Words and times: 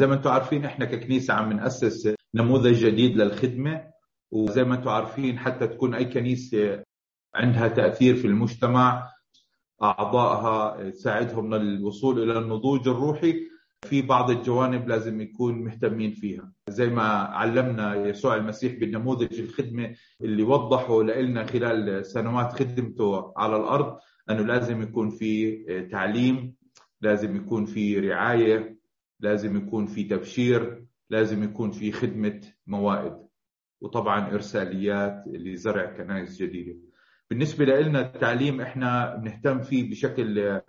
زي 0.00 0.06
ما 0.06 0.14
أنتم 0.14 0.30
عارفين 0.30 0.64
إحنا 0.64 0.84
ككنيسة 0.84 1.34
عم 1.34 1.52
نأسس 1.52 2.14
نموذج 2.34 2.86
جديد 2.86 3.16
للخدمة 3.16 3.84
وزي 4.30 4.64
ما 4.64 4.74
أنتم 4.74 4.88
عارفين 4.88 5.38
حتى 5.38 5.66
تكون 5.66 5.94
أي 5.94 6.04
كنيسة 6.04 6.82
عندها 7.34 7.68
تأثير 7.68 8.14
في 8.16 8.26
المجتمع 8.26 9.08
أعضائها 9.82 10.90
تساعدهم 10.90 11.54
للوصول 11.54 12.22
إلى 12.22 12.38
النضوج 12.38 12.88
الروحي 12.88 13.34
في 13.84 14.02
بعض 14.02 14.30
الجوانب 14.30 14.88
لازم 14.88 15.20
يكون 15.20 15.64
مهتمين 15.64 16.10
فيها. 16.12 16.52
زي 16.68 16.86
ما 16.86 17.02
علمنا 17.12 17.94
يسوع 17.94 18.36
المسيح 18.36 18.72
بالنموذج 18.80 19.40
الخدمة 19.40 19.94
اللي 20.20 20.42
وضحه 20.42 21.02
لنا 21.02 21.44
خلال 21.46 22.06
سنوات 22.06 22.52
خدمته 22.52 23.32
على 23.36 23.56
الأرض 23.56 23.98
أنه 24.30 24.42
لازم 24.42 24.82
يكون 24.82 25.10
في 25.10 25.56
تعليم 25.92 26.54
لازم 27.00 27.36
يكون 27.36 27.64
في 27.64 27.98
رعاية 27.98 28.79
لازم 29.20 29.56
يكون 29.56 29.86
في 29.86 30.04
تبشير 30.04 30.84
لازم 31.10 31.42
يكون 31.42 31.70
في 31.70 31.92
خدمة 31.92 32.40
موائد. 32.66 33.30
وطبعا 33.80 34.34
إرساليات 34.34 35.24
لزرع 35.26 35.96
كنائس 35.96 36.42
جديدة 36.42 36.78
بالنسبة 37.30 37.64
لنا 37.64 38.00
التعليم 38.00 38.60
إحنا 38.60 39.16
بنهتم 39.16 39.60
فيه 39.60 39.90
بشكل 39.90 40.60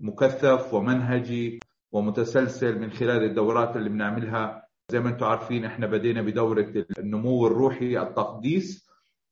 مكثف 0.00 0.74
ومنهجي 0.74 1.60
ومتسلسل 1.92 2.78
من 2.78 2.90
خلال 2.90 3.24
الدورات 3.24 3.76
اللي 3.76 3.88
بنعملها. 3.88 4.66
زي 4.88 5.00
ما 5.00 5.08
أنتم 5.08 5.26
عارفين 5.26 5.64
إحنا 5.64 5.86
بدينا 5.86 6.22
بدورة 6.22 6.72
النمو 6.98 7.46
الروحي 7.46 7.98
التقديس. 8.02 8.90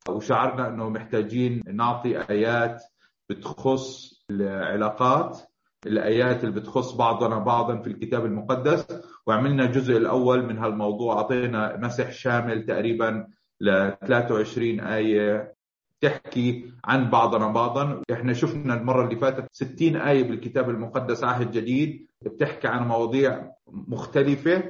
وشعرنا 0.09 0.69
إنه 0.69 0.89
محتاجين 0.89 1.63
نعطي 1.67 2.31
آيات 2.31 2.83
بتخص 3.31 4.13
العلاقات. 4.31 5.41
الآيات 5.87 6.45
اللي 6.45 6.61
بتخص 6.61 6.93
بعضنا 6.93 7.39
بعضا 7.39 7.77
في 7.81 7.87
الكتاب 7.87 8.25
المقدس 8.25 8.87
وعملنا 9.27 9.65
الجزء 9.65 9.97
الأول 9.97 10.47
من 10.47 10.59
هالموضوع. 10.59 11.17
أعطينا 11.17 11.77
مسح 11.77 12.13
شامل 12.13 12.67
تقريبا 12.67 13.27
ل 13.61 13.91
23 14.07 14.81
آية 14.81 15.55
تحكي 16.01 16.73
عن 16.85 17.11
بعضنا 17.11 17.49
بعضا. 17.53 18.03
إحنا 18.13 18.33
شفنا 18.33 18.75
المرة 18.75 19.05
اللي 19.05 19.17
فاتت 19.17 19.47
60 19.53 19.97
آية 19.97 20.23
بالكتاب 20.29 20.71
المقدس 20.71 21.25
عهد 21.25 21.51
جديد 21.51 22.07
بتحكي 22.23 22.69
عن 22.69 22.89
مواضيع 22.89 23.51
مختلفة. 23.67 24.63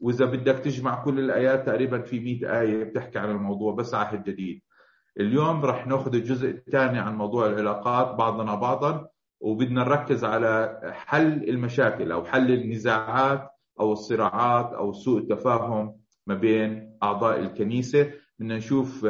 وإذا 0.00 0.24
بدك 0.24 0.58
تجمع 0.58 1.04
كل 1.04 1.18
الآيات 1.18 1.66
تقريبا 1.66 2.00
في 2.02 2.20
100 2.20 2.60
آية 2.60 2.84
بتحكي 2.84 3.18
عن 3.18 3.30
الموضوع 3.30 3.74
بس 3.74 3.94
عهد 3.94 4.24
جديد. 4.24 4.62
اليوم 5.20 5.64
رح 5.64 5.86
ناخذ 5.86 6.14
الجزء 6.14 6.48
الثاني 6.50 6.98
عن 6.98 7.16
موضوع 7.16 7.46
العلاقات 7.46 8.14
بعضنا 8.16 8.54
بعضا. 8.54 9.08
وبدنا 9.40 9.84
نركز 9.84 10.24
على 10.24 10.80
حل 11.06 11.48
المشاكل 11.48 12.12
أو 12.12 12.24
حل 12.24 12.50
النزاعات 12.52 13.50
أو 13.80 13.92
الصراعات 13.92 14.72
أو 14.72 14.92
سوء 14.92 15.18
التفاهم 15.18 15.96
ما 16.26 16.34
بين 16.34 16.96
أعضاء 17.02 17.40
الكنيسة. 17.40 18.10
بدنا 18.38 18.56
نشوف 18.56 19.06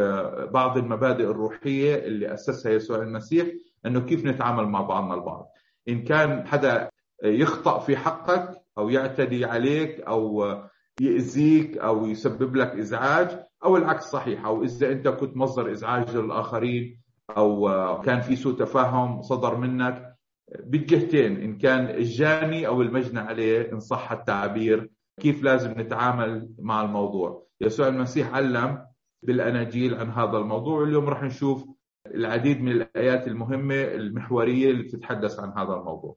بعض 0.53 0.79
المبادئ 0.79 1.25
الروحية 1.25 1.95
اللي 1.95 2.35
أسسها 2.35 2.73
يسوع 2.73 2.99
المسيح 2.99 3.47
أنه 3.87 4.01
كيف 4.01 4.25
نتعامل 4.25 4.67
مع 4.67 4.81
بعضنا 4.81 5.15
البعض. 5.15 5.47
إن 5.89 6.05
كان 6.05 6.47
حدا 6.47 6.91
يخطأ 7.25 7.79
في 7.79 7.97
حقك 7.97 8.63
أو 8.79 8.89
يعتدي 8.89 9.45
عليك 9.45 10.01
أو 10.01 10.55
يأذيك 11.01 11.79
أو 11.79 12.07
يسبب 12.07 12.57
لك 12.57 12.71
إزعاج 12.71 13.29
أو 13.65 13.77
العكس 13.77 14.05
صحيح 14.05 14.45
أو 14.47 14.65
إذا 14.65 14.93
أنت 14.93 15.09
كنت 15.09 15.37
مصدر 15.37 15.73
إزعاج 15.73 16.17
للآخرين 16.17 17.01
أو 17.37 18.01
كان 18.01 18.21
في 18.21 18.37
سوء 18.37 18.59
تفاهم 18.59 19.23
صدر 19.23 19.57
منك 19.57 20.10
بالجهتين 20.59 21.41
إن 21.43 21.59
كان 21.59 21.89
الجاني 21.91 22.67
أو 22.67 22.83
المجنى 22.83 23.21
عليه 23.21 23.73
إن 23.73 23.81
صح 23.81 24.13
التعبير 24.13 24.91
كيف 25.21 25.43
لازم 25.43 25.81
نتعامل 25.81 26.51
مع 26.59 26.83
الموضوع. 26.83 27.47
يسوع 27.61 27.89
المسيح 27.89 28.35
علم 28.35 28.87
بالأناجيل 29.23 29.95
عن 29.95 30.11
هذا 30.11 30.39
الموضوع 30.39 30.83
اليوم 30.83 31.05
راح 31.09 31.23
نشوف 31.23 31.65
العديد 32.07 32.61
من 32.61 32.73
الآيات 32.73 33.29
المهمة 33.29 33.75
المحورية 33.75 34.71
اللي 34.71 34.83
بتتحدث 34.83 35.41
عن 35.41 35.53
هذا 35.59 35.75
الموضوع. 35.75 36.17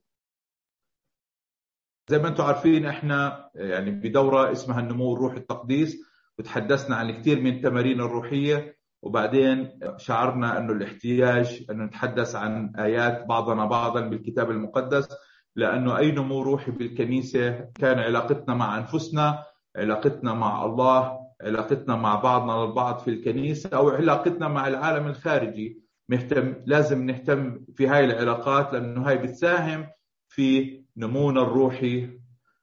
زي 2.10 2.20
ما 2.20 2.28
أنتم 2.28 2.44
عارفين 2.44 2.86
إحنا 2.86 3.50
يعني 3.56 3.92
بدورة 3.92 4.52
اسمها 4.52 4.80
النمو 4.80 5.14
الروحي 5.14 5.38
التقديس 5.38 6.04
وتحدثنا 6.40 6.96
عن 6.96 7.12
كثير 7.12 7.42
من 7.42 7.56
التمارين 7.56 8.02
الروحية. 8.02 8.73
وبعدين 9.04 9.80
شعرنا 9.98 10.58
أنه 10.58 10.74
الاحتياج 10.74 11.66
انه 11.72 11.84
نتحدث 11.84 12.36
عن 12.36 12.74
آيات 12.76 13.26
بعضنا 13.26 13.66
بعضا 13.66 14.02
بالكتاب 14.02 14.52
المقدس 14.52 15.08
لأنه 15.56 15.98
أي 15.98 16.12
نمو 16.12 16.42
روحي 16.42 16.72
بالكنيسة 16.72 17.70
كان 17.76 18.00
علاقتنا 18.00 18.56
مع 18.56 18.78
أنفسنا 18.78 19.44
علاقتنا 19.76 20.34
مع 20.34 20.66
الله 20.66 21.20
علاقتنا 21.42 21.96
مع 21.96 22.16
بعضنا 22.16 22.64
البعض 22.64 23.00
في 23.00 23.10
الكنيسة 23.10 23.70
أو 23.74 23.90
علاقتنا 23.90 24.48
مع 24.48 24.68
العالم 24.68 25.08
الخارجي. 25.08 25.84
مهتم 26.10 26.56
لازم 26.66 27.06
نهتم 27.06 27.66
في 27.76 27.88
هاي 27.88 28.06
العلاقات 28.06 28.74
لأنه 28.74 29.10
هاي 29.10 29.18
بتساهم 29.18 29.88
في 30.28 30.80
نمونا 30.98 31.42
الروحي 31.42 32.10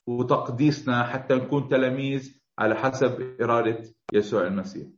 وتقديسنا 0.06 1.04
حتى 1.04 1.34
نكون 1.34 1.68
تلاميذ 1.68 2.40
على 2.58 2.74
حسب 2.74 3.36
إرادة 3.40 3.82
يسوع 4.12 4.46
المسيح. 4.46 4.88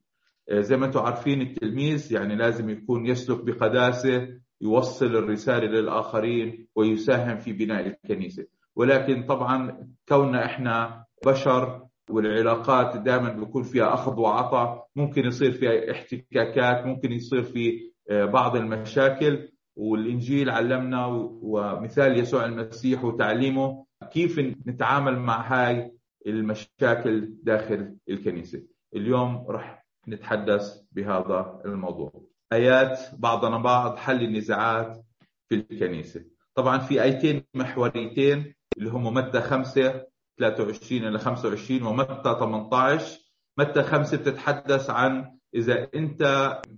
زي 0.51 0.77
ما 0.77 0.87
أنتم 0.87 1.01
عارفين 1.01 1.41
التلميذ 1.43 2.13
يعني 2.13 2.37
لازم 2.37 2.71
يكون 2.71 3.07
يسلك 3.07 3.45
بقداسة 3.45 4.29
يوصل 4.61 5.07
الرسالة 5.17 5.67
للآخرين 5.67 6.67
ويساهم 6.77 7.37
في 7.37 7.53
بناء 7.53 7.87
الكنيسة. 7.87 8.47
ولكن 8.77 9.23
طبعا 9.27 9.87
كوننا 10.09 10.45
إحنا 10.45 11.05
بشر 11.27 11.87
والعلاقات 12.11 12.97
دائما 12.97 13.33
بيكون 13.33 13.63
فيها 13.63 13.95
أخذ 13.95 14.21
وعطاء 14.21 14.87
ممكن 14.97 15.25
يصير 15.27 15.53
فيها 15.53 15.91
احتكاكات 15.91 16.87
ممكن 16.87 17.13
يصير 17.13 17.43
في 17.43 17.91
بعض 18.11 18.57
المشاكل. 18.57 19.49
والإنجيل 19.77 20.51
علمنا 20.51 21.07
ومثال 21.43 22.19
يسوع 22.19 22.45
المسيح 22.45 23.05
وتعليمه 23.05 23.85
كيف 24.13 24.39
نتعامل 24.67 25.19
مع 25.19 25.41
هاي 25.53 25.93
المشاكل 26.27 27.35
داخل 27.43 27.97
الكنيسة. 28.09 28.63
اليوم 28.97 29.47
رح 29.49 29.82
نتحدث 30.09 30.81
بهذا 30.93 31.63
الموضوع. 31.65 32.13
آيات 32.53 32.99
بعضنا 33.19 33.59
بعض 33.59 33.97
حل 33.97 34.23
النزاعات 34.23 35.05
في 35.49 35.55
الكنيسة. 35.55 36.25
طبعا 36.55 36.79
في 36.79 37.03
آيتين 37.03 37.45
محوريتين 37.55 38.55
اللي 38.79 38.91
هم 38.91 39.15
متى 39.15 39.41
5 39.41 40.07
23 40.39 41.05
إلى 41.09 41.19
25 41.19 41.83
ومتى 41.83 42.37
18 42.41 43.19
متى 43.59 43.83
5 43.83 44.17
بتتحدث 44.17 44.91
عن 44.91 45.39
إذا 45.55 45.89
أنت 45.95 46.23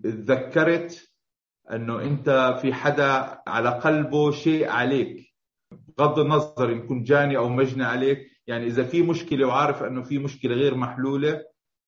تذكرت 0.05 1.11
أنه 1.73 2.03
أنت 2.03 2.59
في 2.63 2.73
حدا 2.75 3.39
على 3.47 3.69
قلبه 3.69 4.31
شيء 4.31 4.69
عليك 4.69 5.35
بغض 5.99 6.19
النظر 6.19 6.79
كنت 6.79 7.07
جاني 7.07 7.37
أو 7.37 7.49
مجني 7.49 7.85
عليك. 7.85 8.31
يعني 8.47 8.67
إذا 8.67 8.83
في 8.85 9.03
مشكلة 9.03 9.47
وعارف 9.47 9.83
أنه 9.83 10.03
في 10.03 10.19
مشكلة 10.19 10.55
غير 10.55 10.75
محلولة 10.75 11.45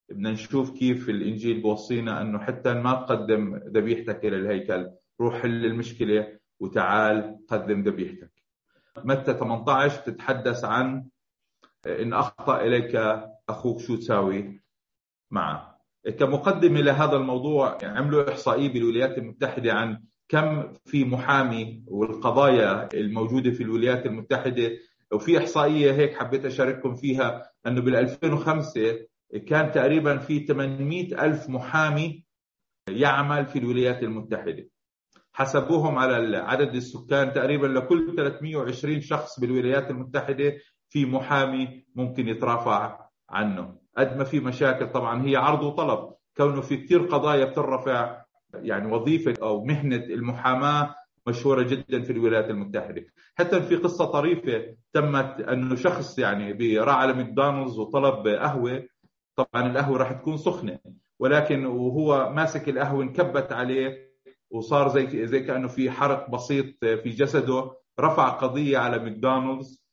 بدنا 0.08 0.30
نشوف 0.30 0.70
كيف 0.78 1.08
الإنجيل 1.08 1.60
بوصينا 1.62 2.22
أنه 2.22 2.38
حتى 2.38 2.74
ما 2.74 2.94
تقدم 2.94 3.56
ذبيحتك 3.56 4.24
إلى 4.24 4.36
الهيكل 4.36 4.90
روح 5.20 5.42
حل 5.42 5.64
المشكلة 5.64 6.38
وتعال 6.60 7.38
قدم 7.48 7.82
ذبيحتك. 7.82 8.32
متى 9.04 9.34
18 9.34 10.00
تتحدث 10.00 10.64
عن 10.64 11.06
إن 11.86 12.12
أخطأ 12.12 12.60
إليك 12.60 12.96
أخوك 13.48 13.80
شو 13.80 13.96
تساوي 13.96 14.60
معه. 15.30 15.76
كمقدمة 16.18 16.80
لهذا 16.80 17.16
الموضوع 17.16 17.78
عملوا 17.82 18.30
إحصائية 18.30 18.72
بالولايات 18.72 19.18
المتحدة 19.18 19.72
عن 19.72 20.02
كم 20.28 20.72
في 20.84 21.04
محامي 21.04 21.82
والقضايا 21.86 22.88
الموجودة 22.94 23.50
في 23.50 23.62
الولايات 23.62 24.06
المتحدة 24.06 24.70
وفي 25.12 25.38
إحصائية 25.38 25.92
هيك 25.92 26.14
حبيت 26.14 26.44
أشارككم 26.44 26.94
فيها 26.94 27.50
أنه 27.66 27.80
بال 27.80 27.96
2005 27.96 29.06
كان 29.48 29.72
تقريبا 29.72 30.18
في 30.18 30.46
800 30.46 31.24
ألف 31.24 31.48
محامي 31.48 32.24
يعمل 32.90 33.46
في 33.46 33.58
الولايات 33.58 34.02
المتحدة. 34.02 34.68
حسبوهم 35.32 35.98
على 35.98 36.36
عدد 36.36 36.74
السكان 36.74 37.32
تقريبا 37.32 37.66
لكل 37.66 38.16
320 38.16 39.00
شخص 39.00 39.40
بالولايات 39.40 39.90
المتحدة 39.90 40.52
في 40.88 41.04
محامي 41.06 41.84
ممكن 41.94 42.28
يترافع 42.28 43.00
عنه. 43.30 43.78
قد 43.98 44.16
ما 44.16 44.24
في 44.24 44.40
مشاكل 44.40 44.92
طبعا 44.92 45.26
هي 45.26 45.36
عرض 45.36 45.62
وطلب. 45.62 46.14
كونه 46.36 46.60
في 46.60 46.76
كثير 46.76 47.02
قضايا 47.02 47.44
بترفع 47.44 48.22
يعني 48.54 48.92
وظيفة 48.92 49.34
أو 49.42 49.64
مهنة 49.64 49.96
المحاماة 49.96 50.94
مشهورة 51.26 51.62
جدا 51.62 52.02
في 52.02 52.12
الولايات 52.12 52.50
المتحدة. 52.50 53.06
حتى 53.34 53.62
في 53.62 53.76
قصة 53.76 54.04
طريفة 54.04 54.76
تمت 54.92 55.40
أنه 55.40 55.74
شخص 55.74 56.18
يعني 56.18 56.78
راح 56.78 56.96
على 56.96 57.12
ماكدونالدز 57.12 57.78
وطلب 57.78 58.28
قهوة 58.28 58.82
طبعا 59.36 59.66
القهوة 59.70 59.98
راح 59.98 60.12
تكون 60.12 60.36
سخنة 60.36 60.78
ولكن 61.18 61.66
وهو 61.66 62.30
ماسك 62.32 62.68
القهوة 62.68 63.02
انكبت 63.02 63.52
عليه 63.52 64.06
وصار 64.50 64.88
زي 64.88 65.26
زي 65.26 65.40
كأنه 65.40 65.68
في 65.68 65.90
حرق 65.90 66.30
بسيط 66.30 66.84
في 66.84 67.10
جسده 67.10 67.72
رفع 68.00 68.28
قضية 68.28 68.78
على 68.78 68.98
ماكدونالدز 68.98 69.84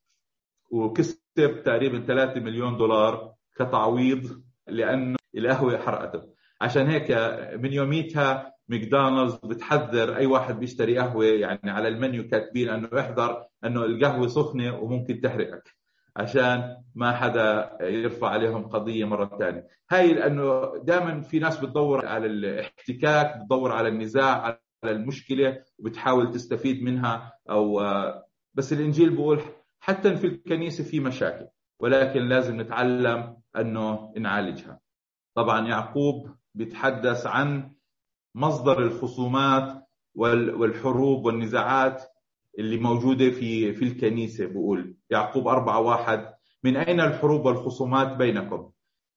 وكسب 0.71 1.63
تقريبا 1.65 1.99
3 1.99 2.39
مليون 2.41 2.77
دولار 2.77 3.33
كتعويض 3.55 4.43
لأنه 4.67 5.17
القهوة 5.37 5.77
حرقته. 5.77 6.33
عشان 6.61 6.87
هيك 6.87 7.11
من 7.59 7.73
يوميتها 7.73 8.53
ماكدونالدز 8.67 9.35
بتحذر 9.35 10.15
أي 10.17 10.25
واحد 10.25 10.59
بيشتري 10.59 10.97
قهوة 10.97 11.25
يعني 11.25 11.71
على 11.71 11.87
المنيو 11.87 12.27
كاتبين 12.27 12.69
إنه 12.69 12.89
احذر 12.99 13.45
إنه 13.65 13.83
القهوة 13.85 14.27
سخنة 14.27 14.79
وممكن 14.79 15.21
تحرقك. 15.21 15.82
عشان 16.17 16.77
ما 16.95 17.11
حدا 17.11 17.77
يرفع 17.81 18.27
عليهم 18.27 18.67
قضية 18.67 19.05
مرة 19.05 19.37
ثانية 19.39 19.67
هاي 19.91 20.13
لأنه 20.13 20.77
دائما 20.83 21.21
في 21.21 21.39
ناس 21.39 21.57
بتدور 21.59 22.05
على 22.05 22.25
الاحتكاك 22.25 23.37
بتدور 23.37 23.71
على 23.71 23.87
النزاع 23.87 24.59
على 24.83 24.91
المشكلة 24.95 25.63
وبتحاول 25.79 26.31
تستفيد 26.31 26.83
منها 26.83 27.33
أو 27.49 27.81
بس 28.53 28.73
الإنجيل 28.73 29.09
بيقول 29.09 29.41
حتى 29.79 30.15
في 30.15 30.27
الكنيسة 30.27 30.83
في 30.83 30.99
مشاكل 30.99 31.47
ولكن 31.79 32.19
لازم 32.21 32.61
نتعلم 32.61 33.37
أنه 33.57 34.13
نعالجها. 34.17 34.79
طبعا 35.35 35.67
يعقوب 35.67 36.35
بيتحدث 36.55 37.25
عن 37.27 37.71
مصدر 38.35 38.79
الخصومات 38.79 39.87
والحروب 40.15 41.25
والنزاعات. 41.25 42.03
اللي 42.59 42.77
موجودة 42.77 43.29
في 43.29 43.73
في 43.73 43.85
الكنيسة 43.85 44.45
بقول. 44.45 44.95
يعقوب 45.09 45.47
أربعة 45.47 45.79
واحد. 45.79 46.33
من 46.63 46.77
أين 46.77 46.99
الحروب 46.99 47.45
والخصومات 47.45 48.17
بينكم؟ 48.17 48.69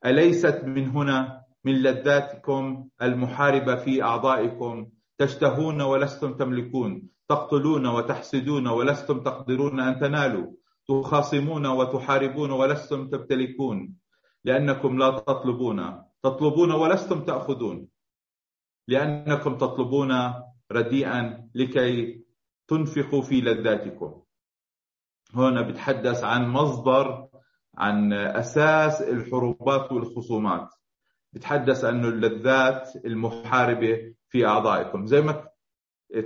أليست 0.06 0.64
من 0.64 0.88
هنا 0.88 1.42
من 1.64 1.82
لذاتكم 1.82 2.88
المحاربة 3.02 3.74
في 3.76 4.02
أعضائكم؟ 4.02 4.86
تشتهون 5.18 5.82
ولستم 5.82 6.34
تملكون 6.34 7.08
تقتلون 7.28 7.86
وتحسدون 7.86 8.66
ولستم 8.66 9.20
تقدرون 9.20 9.80
أن 9.80 10.00
تنالوا 10.00 10.52
تخاصمون 10.88 11.66
وتحاربون 11.66 12.50
ولستم 12.50 13.08
تمتلكون. 13.08 13.94
لأنكم 14.44 14.98
لا 14.98 15.10
تطلبون 15.10 16.02
تطلبون 16.22 16.72
ولستم 16.72 17.24
تأخذون. 17.24 17.88
لأنكم 18.88 19.56
تطلبون 19.56 20.12
رديئا 20.72 21.48
لكي 21.54 22.25
تنفقوا 22.68 23.22
في 23.22 23.40
لذاتكم. 23.40 24.22
هنا 25.34 25.62
بتحدث 25.62 26.24
عن 26.24 26.48
مصدر 26.48 27.28
عن 27.78 28.12
أساس 28.12 29.02
الحروبات 29.02 29.92
والخصومات. 29.92 30.68
بتحدث 31.32 31.84
عن 31.84 32.04
اللذات 32.04 32.88
المحاربة 33.04 34.14
في 34.28 34.46
أعضائكم. 34.46 35.06
زي 35.06 35.20
ما 35.20 35.48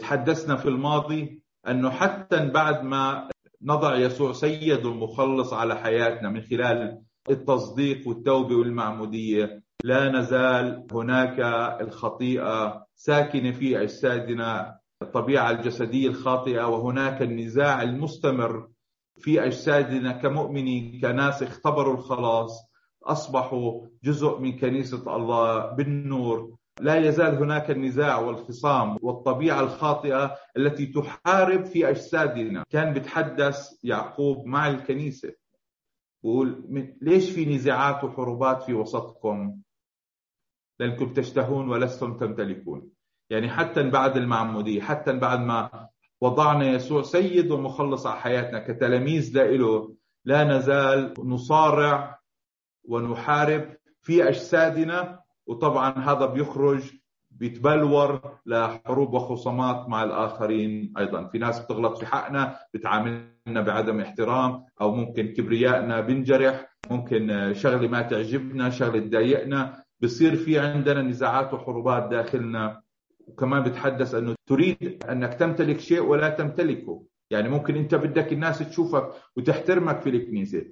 تحدثنا 0.01 0.57
في 0.57 0.69
الماضي 0.69 1.43
أنه 1.69 1.91
حتى 1.91 2.49
بعد 2.49 2.85
ما 2.85 3.29
نضع 3.63 3.97
يسوع 3.97 4.33
سيد 4.33 4.85
ومخلص 4.85 5.53
على 5.53 5.77
حياتنا 5.77 6.29
من 6.29 6.43
خلال 6.43 7.03
التصديق 7.31 8.09
والتوبة 8.09 8.55
والمعمودية 8.57 9.63
لا 9.85 10.09
نزال 10.09 10.87
هناك 10.93 11.41
الخطيئة 11.81 12.87
ساكنة 12.95 13.51
في 13.53 13.83
أجسادنا 13.83 14.80
الطبيعة 15.03 15.51
الجسدية 15.51 16.09
الخاطئة 16.09 16.69
وهناك 16.69 17.23
النزاع 17.23 17.83
المستمر 17.83 18.69
في 19.19 19.45
أجسادنا 19.45 20.13
كمؤمنين 20.13 21.01
كناس 21.01 21.43
اختبروا 21.43 21.95
الخلاص 21.95 22.71
أصبحوا 23.05 23.87
جزء 24.05 24.39
من 24.39 24.59
كنيسة 24.59 25.17
الله 25.17 25.67
بالنور. 25.75 26.57
لا 26.81 26.97
يزال 26.97 27.35
هناك 27.35 27.71
النزاع 27.71 28.19
والخصام 28.19 28.97
والطبيعة 29.03 29.61
الخاطئة 29.61 30.37
التي 30.57 30.87
تحارب 30.87 31.65
في 31.65 31.89
أجسادنا. 31.89 32.65
كان 32.71 32.95
بتحدث 32.95 33.69
يعقوب 33.85 34.47
مع 34.47 34.69
الكنيسة 34.69 35.33
بقول 36.25 36.65
ليش 37.03 37.31
في 37.31 37.55
نزاعات 37.55 38.05
وحروبات 38.05 38.63
في 38.63 38.75
وسطكم؟ 38.75 39.61
لأنكم 40.81 41.13
تشتهون 41.13 41.69
ولستم 41.69 42.17
تمتلكون. 42.17 42.91
يعني 43.31 43.49
حتى 43.49 43.83
بعد 43.83 44.17
المعمودية 44.17 44.81
حتى 44.81 45.13
بعد 45.13 45.41
ما 45.41 45.89
وضعنا 46.21 46.67
يسوع 46.67 47.03
سيد 47.03 47.51
ومخلص 47.51 48.07
على 48.07 48.21
حياتنا 48.21 48.59
كتلاميذ 48.59 49.37
لإله 49.37 49.95
لا 50.25 50.45
نزال 50.45 51.15
نصارع 51.19 52.21
ونحارب 52.85 53.65
في 54.03 54.29
أجسادنا. 54.29 55.21
وطبعا 55.47 55.91
هذا 55.99 56.27
بيخرج 56.27 56.93
بيتبلور 57.31 58.39
لحروب 58.47 59.15
وخصومات 59.15 59.89
مع 59.89 60.03
الآخرين 60.03 60.93
أيضا. 60.99 61.25
في 61.25 61.39
ناس 61.39 61.61
بتغلط 61.61 61.99
في 61.99 62.07
حقنا 62.07 62.57
بتعاملنا 62.75 63.61
بعدم 63.61 64.01
احترام 64.01 64.65
أو 64.81 64.95
ممكن 64.95 65.27
كبريائنا 65.27 66.01
بنجرح 66.01 66.67
ممكن 66.91 67.53
شغلة 67.55 67.89
ما 67.89 68.03
تعجبنا 68.03 68.71
شغلة 68.71 69.01
تضايقنا. 69.01 69.85
بصير 70.01 70.37
في 70.37 70.59
عندنا 70.59 71.03
نزاعات 71.03 71.55
وحروبات 71.55 72.09
داخلنا. 72.11 72.83
وكمان 73.33 73.63
بتحدث 73.63 74.15
أنه 74.15 74.35
تريد 74.49 75.05
أنك 75.11 75.35
تمتلك 75.35 75.81
شيء 75.81 76.03
ولا 76.03 76.29
تمتلكه. 76.29 77.03
يعني 77.31 77.49
ممكن 77.49 77.77
أنت 77.77 77.95
بدك 77.95 78.33
الناس 78.33 78.59
تشوفك 78.59 79.09
وتحترمك 79.37 80.01
في 80.01 80.11
الكنيسه 80.11 80.63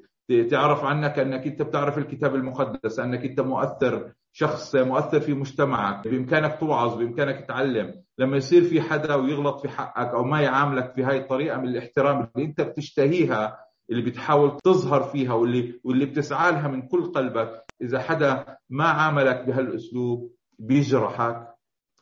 تعرف 0.51 0.85
عنك 0.85 1.19
أنك 1.19 1.47
أنت 1.47 1.63
بتعرف 1.63 1.99
الكتاب 1.99 2.35
المقدس 2.35 2.99
أنك 2.99 3.25
أنت 3.25 3.41
مؤثر 3.41 4.13
شخص 4.33 4.77
مؤثر 4.77 5.21
في 5.21 5.35
مجتمعك. 5.35 6.09
بإمكانك 6.09 6.61
توعظ 6.61 6.95
بإمكانك 6.99 7.45
تعلم 7.49 7.95
لما 8.19 8.37
يصير 8.37 8.63
في 8.65 8.81
حدا 8.81 9.15
ويغلط 9.15 9.61
في 9.61 9.69
حقك 9.69 10.15
أو 10.15 10.25
ما 10.25 10.41
يعاملك 10.41 10.93
في 10.95 11.03
هاي 11.03 11.19
الطريقة 11.19 11.59
من 11.59 11.69
الاحترام 11.69 12.29
اللي 12.37 12.47
أنت 12.49 12.61
بتشتهيها 12.61 13.59
اللي 13.91 14.03
بتحاول 14.03 14.57
تظهر 14.65 15.03
فيها 15.03 15.33
واللي 15.33 15.81
واللي 15.85 16.07
بتسعى 16.07 16.53
لها 16.53 16.69
من 16.69 16.83
كل 16.83 17.13
قلبك 17.13 17.63
إذا 17.83 17.99
حدا 17.99 18.57
ما 18.71 18.85
عاملك 18.85 19.45
بهالأسلوب 19.47 20.33
بيجرحك. 20.59 21.48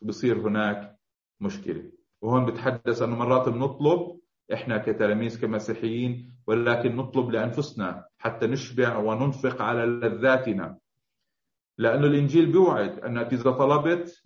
بصير 0.02 0.48
هناك 0.48 0.96
مشكلة. 1.40 1.92
وهون 2.22 2.46
بتحدث 2.46 3.02
أنه 3.02 3.16
مرات 3.16 3.48
بنطلب 3.48 4.20
إحنا 4.52 4.78
كتلاميذ 4.78 5.40
كمسيحيين 5.40 6.34
ولكن 6.46 6.96
نطلب 6.96 7.30
لأنفسنا 7.30 8.04
حتى 8.18 8.46
نشبع 8.46 8.96
وننفق 8.98 9.62
على 9.62 9.86
لذاتنا. 9.86 10.78
لأنه 11.78 12.06
الإنجيل 12.06 12.46
بيوعد 12.52 12.98
انك 12.98 13.32
إذا 13.32 13.50
طلبت 13.50 14.22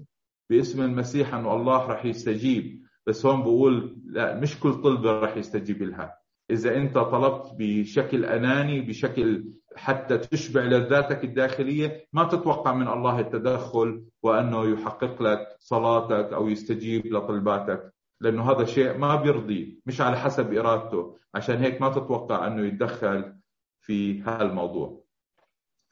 باسم 0.50 0.82
المسيح 0.82 1.34
أنه 1.34 1.55
الله 1.55 1.87
راح 1.87 2.05
يستجيب. 2.05 2.82
بس 3.06 3.26
هون 3.26 3.43
بقول 3.43 3.96
لا 4.06 4.40
مش 4.40 4.61
كل 4.61 4.73
طلبة 4.73 5.11
راح 5.12 5.37
يستجيب 5.37 5.82
لها. 5.82 6.19
إذا 6.50 6.76
أنت 6.76 6.94
طلبت 6.94 7.47
بشكل 7.58 8.25
أناني 8.25 8.81
بشكل 8.81 9.44
حتى 9.76 10.19
تشبع 10.19 10.62
لذاتك 10.62 11.25
الداخلية 11.25 12.07
ما 12.12 12.25
تتوقع 12.25 12.75
من 12.75 12.88
الله 12.88 13.21
التدخل 13.21 14.04
وأنه 14.23 14.64
يحقق 14.71 15.23
لك 15.23 15.57
صلاتك 15.59 16.33
أو 16.33 16.49
يستجيب 16.49 17.07
لطلباتك 17.07 17.92
لأنه 18.21 18.50
هذا 18.52 18.64
شيء 18.64 18.99
ما 18.99 19.16
بيرضيه 19.16 19.78
مش 19.87 20.00
على 20.00 20.16
حسب 20.16 20.52
إرادته. 20.54 21.16
عشان 21.35 21.57
هيك 21.57 21.80
ما 21.83 21.88
تتوقع 21.88 22.47
أنه 22.47 22.66
يتدخل 22.66 23.35
في 23.80 24.21
هالموضوع. 24.23 25.04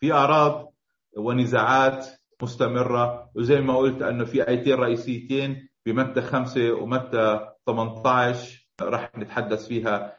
في 0.01 0.13
أعراض 0.13 0.75
ونزاعات 1.17 2.07
مستمرة 2.43 3.31
وزي 3.35 3.61
ما 3.61 3.77
قلت 3.77 4.03
أنه 4.03 4.25
في 4.25 4.49
آيتين 4.49 4.75
رئيسيتين 4.75 5.69
بمتى 5.87 6.21
خمسة 6.21 6.73
ومتى 6.73 7.49
18 7.67 8.69
رح 8.83 9.11
نتحدث 9.19 9.69
فيها 9.69 10.18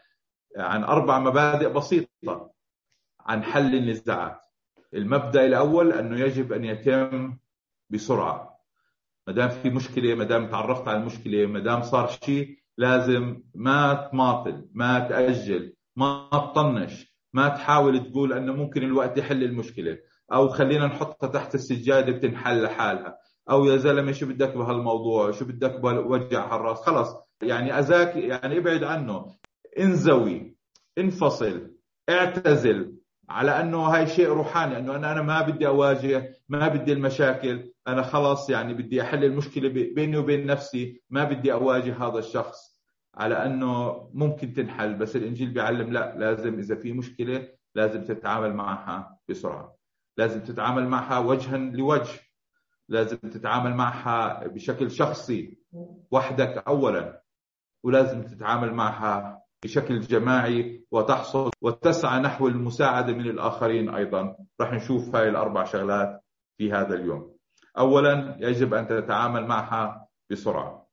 عن 0.57 0.83
أربع 0.83 1.19
مبادئ 1.19 1.69
بسيطة 1.73 2.51
عن 3.19 3.43
حل 3.43 3.75
النزاعات. 3.75 4.41
المبدأ 4.93 5.45
الأول 5.45 5.93
أنه 5.93 6.19
يجب 6.19 6.53
أن 6.53 6.65
يتم 6.65 7.37
بسرعة. 7.89 8.59
ما 9.27 9.33
دام 9.33 9.49
في 9.49 9.69
مشكلة 9.69 10.15
ما 10.15 10.23
دام 10.23 10.47
تعرفت 10.47 10.87
على 10.87 10.97
المشكلة 10.97 11.45
ما 11.45 11.59
دام 11.59 11.81
صار 11.81 12.07
شيء 12.07 12.59
لازم 12.77 13.43
ما 13.55 14.09
تماطل 14.11 14.69
ما 14.73 14.99
تأجل 14.99 15.73
ما 15.95 16.29
تطنش 16.31 17.09
ما 17.33 17.49
تحاول 17.49 18.11
تقول 18.11 18.33
أنه 18.33 18.53
ممكن 18.53 18.83
الوقت 18.83 19.17
يحل 19.17 19.43
المشكلة. 19.43 19.97
أو 20.33 20.49
خلينا 20.49 20.85
نحطها 20.85 21.27
تحت 21.27 21.55
السجادة 21.55 22.11
بتنحل 22.11 22.63
لحالها. 22.63 23.17
أو 23.49 23.65
يا 23.65 23.77
زلمة 23.77 24.11
شو 24.11 24.25
بدك 24.25 24.57
بهالموضوع؟ 24.57 25.31
شو 25.31 25.45
بدك 25.45 25.79
بوجع 25.79 26.55
هالراس؟ 26.55 26.77
خلص. 26.77 27.15
يعني 27.41 27.79
اذاك 27.79 28.15
يعني 28.15 28.57
ابعد 28.57 28.83
عنه. 28.83 29.35
انزوي 29.79 30.55
انفصل 30.97 31.71
اعتزل. 32.09 32.99
على 33.29 33.51
أنه 33.51 33.77
هاي 33.77 34.07
شيء 34.07 34.27
روحاني 34.27 34.77
أنه 34.77 34.95
أنا 34.95 35.11
أنا 35.11 35.21
ما 35.21 35.41
بدي 35.41 35.67
أواجه 35.67 36.33
ما 36.49 36.67
بدي 36.67 36.93
المشاكل. 36.93 37.73
أنا 37.87 38.01
خلص 38.01 38.49
يعني 38.49 38.73
بدي 38.73 39.01
أحل 39.01 39.23
المشكلة 39.23 39.69
بيني 39.69 40.17
وبين 40.17 40.45
نفسي. 40.45 41.01
ما 41.09 41.23
بدي 41.23 41.53
أواجه 41.53 42.07
هذا 42.07 42.19
الشخص. 42.19 42.79
على 43.15 43.45
أنه 43.45 44.09
ممكن 44.13 44.53
تنحل 44.53 44.93
بس 44.93 45.15
الإنجيل 45.15 45.53
بيعلم 45.53 45.93
لا 45.93 46.15
لازم 46.17 46.59
إذا 46.59 46.75
في 46.75 46.93
مشكلة 46.93 47.47
لازم 47.75 48.03
تتعامل 48.03 48.53
معها 48.53 49.19
بسرعة. 49.29 49.75
لازم 50.17 50.39
تتعامل 50.39 50.87
معها 50.87 51.19
وجها 51.19 51.57
لوجه. 51.57 52.19
لازم 52.89 53.17
تتعامل 53.17 53.73
معها 53.73 54.47
بشكل 54.47 54.91
شخصي. 54.91 55.57
وحدك 56.11 56.63
اولا. 56.67 57.21
ولازم 57.83 58.23
تتعامل 58.23 58.73
معها 58.73 59.38
بشكل 59.63 59.99
جماعي 59.99 60.85
وتحصل 60.91 61.51
وتسعى 61.61 62.19
نحو 62.19 62.47
المساعدة 62.47 63.13
من 63.13 63.29
الآخرين 63.29 63.89
أيضا. 63.89 64.35
رح 64.61 64.73
نشوف 64.73 65.15
هاي 65.15 65.29
الأربع 65.29 65.63
شغلات 65.63 66.23
في 66.57 66.71
هذا 66.71 66.95
اليوم. 66.95 67.35
أولا 67.77 68.37
يجب 68.39 68.73
أن 68.73 68.87
تتعامل 68.87 69.47
معها 69.47 70.07
بسرعة. 70.31 70.87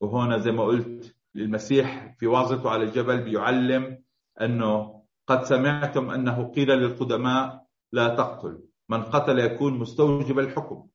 وهنا 0.00 0.38
زي 0.38 0.50
ما 0.50 0.64
قلت 0.64 1.16
المسيح 1.36 2.14
في 2.18 2.26
واظته 2.26 2.70
على 2.70 2.84
الجبل 2.84 3.24
بيعلم 3.24 4.02
أنه 4.40 5.02
قد 5.26 5.44
سمعتم 5.44 6.10
أنه 6.10 6.52
قيل 6.52 6.68
للقدماء 6.68 7.66
لا 7.92 8.08
تقتل. 8.08 8.62
من 8.88 9.02
قتل 9.02 9.38
يكون 9.38 9.78
مستوجب 9.78 10.38
الحكم. 10.38 10.88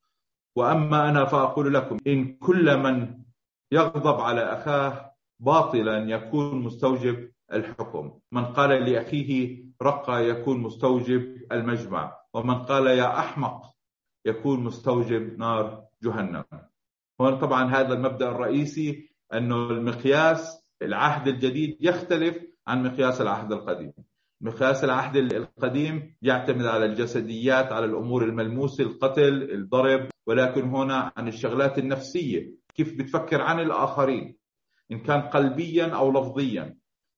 وأما 0.56 1.10
أنا 1.10 1.26
فأقول 1.26 1.74
لكم 1.74 1.98
إن 2.08 2.34
كل 2.36 2.78
من 2.78 3.24
يغضب 3.72 4.20
على 4.22 4.42
أخاه 4.42 5.13
باطلا 5.40 5.98
يكون 6.10 6.62
مستوجب 6.62 7.30
الحكم. 7.54 8.20
من 8.32 8.46
قال 8.46 8.70
لأخيه 8.70 9.64
رقى 9.82 10.30
يكون 10.30 10.60
مستوجب 10.60 11.38
المجمع 11.52 12.18
ومن 12.34 12.56
قال 12.56 12.88
يا 12.88 13.20
أحمق 13.20 13.74
يكون 14.26 14.64
مستوجب 14.64 15.40
نار 15.40 15.84
جهنم. 16.04 16.44
هون 17.22 17.38
طبعا 17.40 17.64
هذا 17.76 17.94
المبدأ 17.94 18.30
الرئيسي 18.30 19.10
أنه 19.34 19.56
المقياس 19.70 20.64
العهد 20.82 21.28
الجديد 21.28 21.78
يختلف 21.82 22.38
عن 22.68 22.84
مقياس 22.84 23.22
العهد 23.22 23.52
القديم. 23.52 23.94
مقياس 24.42 24.84
العهد 24.84 25.16
القديم 25.16 26.16
يعتمد 26.22 26.66
على 26.66 26.86
الجسديات 26.86 27.72
على 27.72 27.86
الأمور 27.86 28.24
الملموسة 28.24 28.84
القتل 28.84 29.52
الضرب 29.52 30.10
ولكن 30.28 30.62
هنا 30.62 31.12
عن 31.18 31.28
الشغلات 31.28 31.78
النفسية. 31.78 32.54
كيف 32.76 32.98
بتفكر 32.98 33.42
عن 33.42 33.60
الآخرين؟ 33.60 34.38
إن 34.92 35.00
كان 35.00 35.22
قلبيا 35.22 35.86
أو 35.96 36.12
لفظيا. 36.12 36.78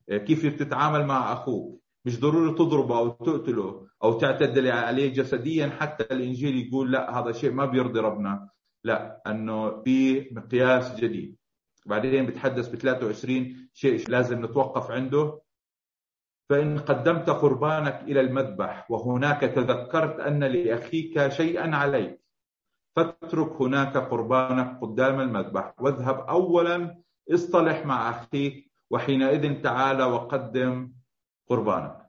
كيف 0.09 0.45
بتتعامل 0.45 1.05
مع 1.05 1.33
أخوك؟ 1.33 1.81
مش 2.05 2.19
ضروري 2.19 2.51
تضربه 2.53 2.97
أو 2.97 3.09
تقتله 3.09 3.87
أو 4.03 4.13
تعتدل 4.19 4.67
عليه 4.71 5.13
جسديا 5.13 5.67
حتى 5.69 6.03
الإنجيل 6.13 6.67
يقول 6.67 6.91
لا 6.91 7.19
هذا 7.19 7.31
شيء 7.31 7.51
ما 7.51 7.65
بيرضي 7.65 7.99
ربنا. 7.99 8.49
لا 8.83 9.21
أنه 9.27 9.81
في 9.81 10.27
مقياس 10.31 10.95
جديد. 10.95 11.35
بعدين 11.85 12.25
بتحدث 12.25 12.69
ب 12.69 12.75
23 12.75 13.69
شيء 13.73 14.09
لازم 14.09 14.45
نتوقف 14.45 14.91
عنده. 14.91 15.41
فإن 16.49 16.79
قدمت 16.79 17.29
قربانك 17.29 18.01
إلى 18.01 18.21
المذبح 18.21 18.91
وهناك 18.91 19.41
تذكرت 19.41 20.19
أن 20.19 20.43
لأخيك 20.43 21.27
شيئا 21.27 21.75
عليك 21.75 22.21
فاترك 22.95 23.61
هناك 23.61 23.97
قربانك 23.97 24.79
قدام 24.81 25.19
المذبح 25.19 25.73
واذهب 25.81 26.19
أولا 26.19 27.01
اصطلح 27.33 27.85
مع 27.85 28.09
أخيك 28.09 28.71
وحينئذ 28.89 29.61
تعال 29.61 30.01
وقدم 30.01 30.91
قربانك. 31.49 32.05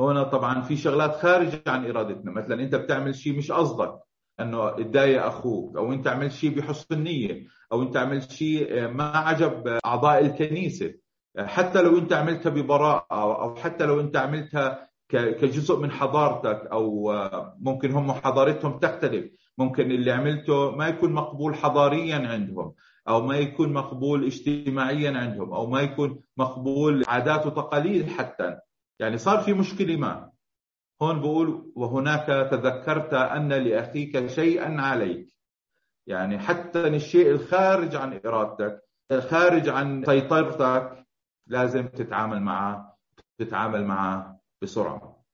هنا 0.00 0.22
طبعا 0.22 0.60
في 0.60 0.76
شغلات 0.76 1.16
خارجة 1.16 1.62
عن 1.66 1.90
إرادتنا. 1.90 2.32
مثلا 2.32 2.62
أنت 2.62 2.74
بتعمل 2.74 3.14
شيء 3.14 3.38
مش 3.38 3.52
قصدك 3.52 4.00
أنه 4.40 4.70
تضايق 4.70 5.24
أخوك 5.24 5.76
أو 5.76 5.92
أنت 5.92 6.08
عملت 6.08 6.32
شيء 6.32 6.58
بحسن 6.58 7.02
نيه 7.02 7.46
أو 7.72 7.82
أنت 7.82 7.96
عملت 7.96 8.30
شيء 8.30 8.88
ما 8.88 9.04
عجب 9.04 9.78
أعضاء 9.84 10.26
الكنيسة. 10.26 10.94
حتى 11.38 11.82
لو 11.82 11.98
أنت 11.98 12.12
عملتها 12.12 12.50
ببراءة 12.50 13.06
أو 13.42 13.56
حتى 13.56 13.86
لو 13.86 14.00
أنت 14.00 14.16
عملتها 14.16 14.90
كجزء 15.08 15.78
من 15.78 15.90
حضارتك 15.90 16.66
أو 16.72 17.12
ممكن 17.58 17.92
هم 17.92 18.12
حضارتهم 18.12 18.78
تختلف. 18.78 19.32
ممكن 19.58 19.90
اللي 19.90 20.12
عملته 20.12 20.70
ما 20.76 20.88
يكون 20.88 21.12
مقبول 21.12 21.54
حضاريا 21.54 22.28
عندهم. 22.28 22.74
أو 23.10 23.26
ما 23.26 23.36
يكون 23.36 23.72
مقبول 23.72 24.24
اجتماعيا 24.24 25.18
عندهم 25.18 25.52
أو 25.52 25.66
ما 25.66 25.80
يكون 25.80 26.22
مقبول 26.36 27.04
عادات 27.08 27.46
وتقاليد 27.46 28.08
حتى. 28.08 28.58
يعني 28.98 29.18
صار 29.18 29.38
في 29.40 29.52
مشكلة 29.52 29.96
ما. 29.96 30.30
هون 31.02 31.20
بقول 31.20 31.72
وهناك 31.76 32.26
تذكرت 32.26 33.14
أن 33.14 33.52
لأخيك 33.52 34.26
شيئا 34.26 34.80
عليك. 34.80 35.34
يعني 36.06 36.38
حتى 36.38 36.86
الشيء 36.86 37.30
الخارج 37.30 37.96
عن 37.96 38.20
إرادتك 38.26 38.82
الخارج 39.12 39.68
عن 39.68 40.04
سيطرتك 40.04 41.06
لازم 41.46 41.88
تتعامل 41.88 42.40
معه 42.40 42.96
تتعامل 43.38 43.84
معه 43.84 44.40
بسرعة. 44.62 45.24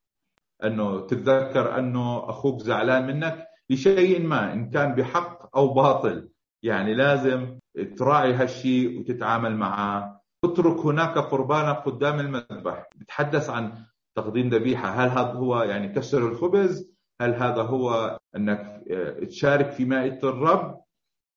أنه 0.64 1.06
تتذكر 1.06 1.78
أنه 1.78 2.30
أخوك 2.30 2.62
زعلان 2.62 3.06
منك 3.06 3.46
لشيء 3.70 4.26
ما 4.26 4.52
إن 4.52 4.70
كان 4.70 4.94
بحق 4.94 5.56
أو 5.56 5.74
باطل. 5.74 6.28
يعني 6.62 6.94
لازم 6.94 7.58
تراعي 7.96 8.32
هالشيء 8.32 9.00
وتتعامل 9.00 9.56
معه. 9.56 10.20
اترك 10.44 10.78
هناك 10.78 11.18
قربانك 11.18 11.76
قدام 11.76 12.20
المذبح. 12.20 12.88
بتحدث 12.96 13.50
عن 13.50 13.72
تقديم 14.16 14.48
ذبيحة. 14.48 14.88
هل 14.88 15.08
هذا 15.08 15.32
هو 15.32 15.62
يعني 15.62 15.88
كسر 15.88 16.28
الخبز؟ 16.28 16.90
هل 17.20 17.34
هذا 17.34 17.62
هو 17.62 18.18
أنك 18.36 18.82
تشارك 19.28 19.70
في 19.70 19.84
مائده 19.84 20.28
الرب 20.28 20.80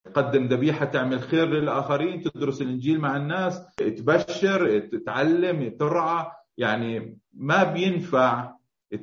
تقدم 0.05 0.45
ذبيحة 0.45 0.85
تعمل 0.85 1.19
خير 1.19 1.47
للآخرين 1.47 2.21
تدرس 2.21 2.61
الإنجيل 2.61 2.99
مع 2.99 3.17
الناس 3.17 3.75
تبشر 3.75 4.79
تتعلم 4.79 5.69
ترعى. 5.79 6.25
يعني 6.57 7.17
ما 7.33 7.63
بينفع 7.63 8.53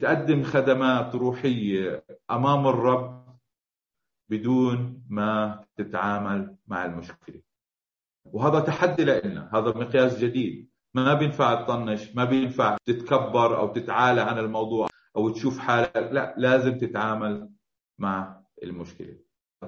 تقدم 0.00 0.42
خدمات 0.42 1.14
روحية 1.14 2.04
أمام 2.30 2.66
الرب 2.66 3.25
بدون 4.28 5.02
ما 5.08 5.64
تتعامل 5.76 6.56
مع 6.66 6.84
المشكلة. 6.84 7.40
وهذا 8.24 8.60
تحدي 8.60 9.04
لنا 9.04 9.50
هذا 9.54 9.68
مقياس 9.68 10.18
جديد. 10.18 10.68
ما 10.94 11.14
بينفع 11.14 11.62
تطنش 11.62 12.14
ما 12.14 12.24
بينفع 12.24 12.76
تتكبر 12.84 13.58
أو 13.58 13.72
تتعالى 13.72 14.20
عن 14.20 14.38
الموضوع 14.38 14.88
أو 15.16 15.28
تشوف 15.28 15.58
حالك. 15.58 16.08
لا 16.12 16.34
لازم 16.38 16.78
تتعامل 16.78 17.50
مع 17.98 18.42
المشكلة. 18.62 19.18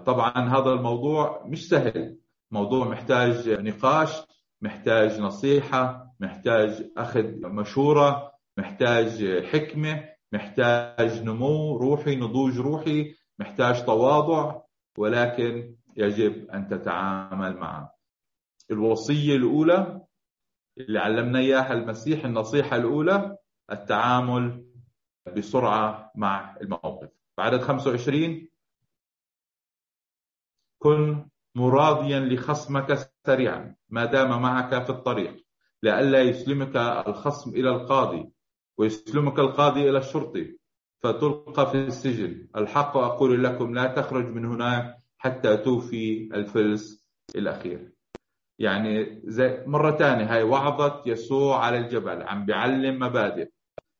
طبعا 0.06 0.32
هذا 0.48 0.72
الموضوع 0.72 1.44
مش 1.46 1.68
سهل. 1.68 2.18
موضوع 2.50 2.88
محتاج 2.88 3.48
نقاش 3.48 4.22
محتاج 4.62 5.20
نصيحة 5.20 6.14
محتاج 6.20 6.90
أخذ 6.96 7.46
مشورة 7.46 8.32
محتاج 8.58 9.42
حكمة 9.44 10.04
محتاج 10.32 11.22
نمو 11.22 11.76
روحي 11.76 12.16
نضوج 12.16 12.58
روحي. 12.58 13.14
محتاج 13.38 13.84
تواضع 13.84 14.60
ولكن 14.98 15.76
يجب 15.96 16.50
أن 16.50 16.68
تتعامل 16.68 17.56
معه. 17.56 17.94
الوصية 18.70 19.36
الأولى 19.36 20.06
اللي 20.78 20.98
علمنا 20.98 21.38
إياها 21.38 21.72
المسيح 21.72 22.24
النصيحة 22.24 22.76
الأولى 22.76 23.36
التعامل 23.70 24.64
بسرعة 25.36 26.12
مع 26.14 26.56
الموقف. 26.60 27.08
بعدد 27.38 27.60
25 27.60 28.48
كن 30.78 31.28
مراضيا 31.54 32.20
لخصمك 32.20 33.10
سريعا 33.26 33.76
ما 33.88 34.04
دام 34.04 34.42
معك 34.42 34.84
في 34.84 34.90
الطريق 34.90 35.44
لئلا 35.82 36.22
يسلمك 36.22 36.76
الخصم 36.76 37.50
إلى 37.50 37.70
القاضي 37.70 38.30
ويسلمك 38.78 39.38
القاضي 39.38 39.90
إلى 39.90 39.98
الشرطي. 39.98 40.57
فتلقى 41.02 41.70
في 41.70 41.74
السجن. 41.74 42.48
الحق 42.56 42.96
أقول 42.96 43.44
لكم 43.44 43.74
لا 43.74 43.86
تخرج 43.86 44.26
من 44.26 44.44
هناك 44.44 44.96
حتى 45.18 45.56
توفي 45.56 46.28
الفلس 46.34 47.10
الأخير. 47.36 47.92
يعني 48.58 49.22
زي 49.24 49.64
مرة 49.66 49.96
ثانية 49.96 50.34
هاي 50.34 50.42
وعظة 50.42 51.02
يسوع 51.06 51.64
على 51.64 51.78
الجبل 51.78 52.22
عم 52.22 52.46
بيعلم 52.46 52.98
مبادئ. 53.02 53.50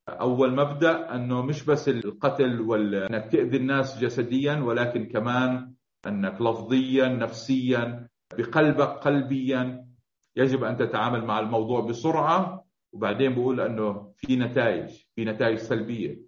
أول 0.09 0.55
مبدأ 0.55 1.14
أنه 1.14 1.43
مش 1.43 1.64
بس 1.64 1.88
القتل 1.88 2.61
وأنك 2.61 3.33
تأذي 3.33 3.57
الناس 3.57 3.99
جسديا 3.99 4.55
ولكن 4.55 5.07
كمان 5.07 5.75
أنك 6.07 6.43
لفظيا 6.43 7.09
نفسيا 7.09 8.09
بقلبك 8.38 8.88
قلبيا. 8.88 9.88
يجب 10.37 10.64
أن 10.64 10.76
تتعامل 10.76 11.25
مع 11.25 11.40
الموضوع 11.40 11.81
بسرعة. 11.81 12.64
وبعدين 12.93 13.35
بقول 13.35 13.61
أنه 13.61 14.12
في 14.17 14.37
نتائج 14.37 14.90
في 15.14 15.25
نتائج 15.25 15.59
سلبية. 15.59 16.27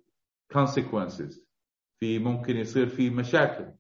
Consequences. 0.55 1.41
في 2.01 2.19
ممكن 2.19 2.57
يصير 2.57 2.87
في 2.87 3.11
مشاكل. 3.11 3.73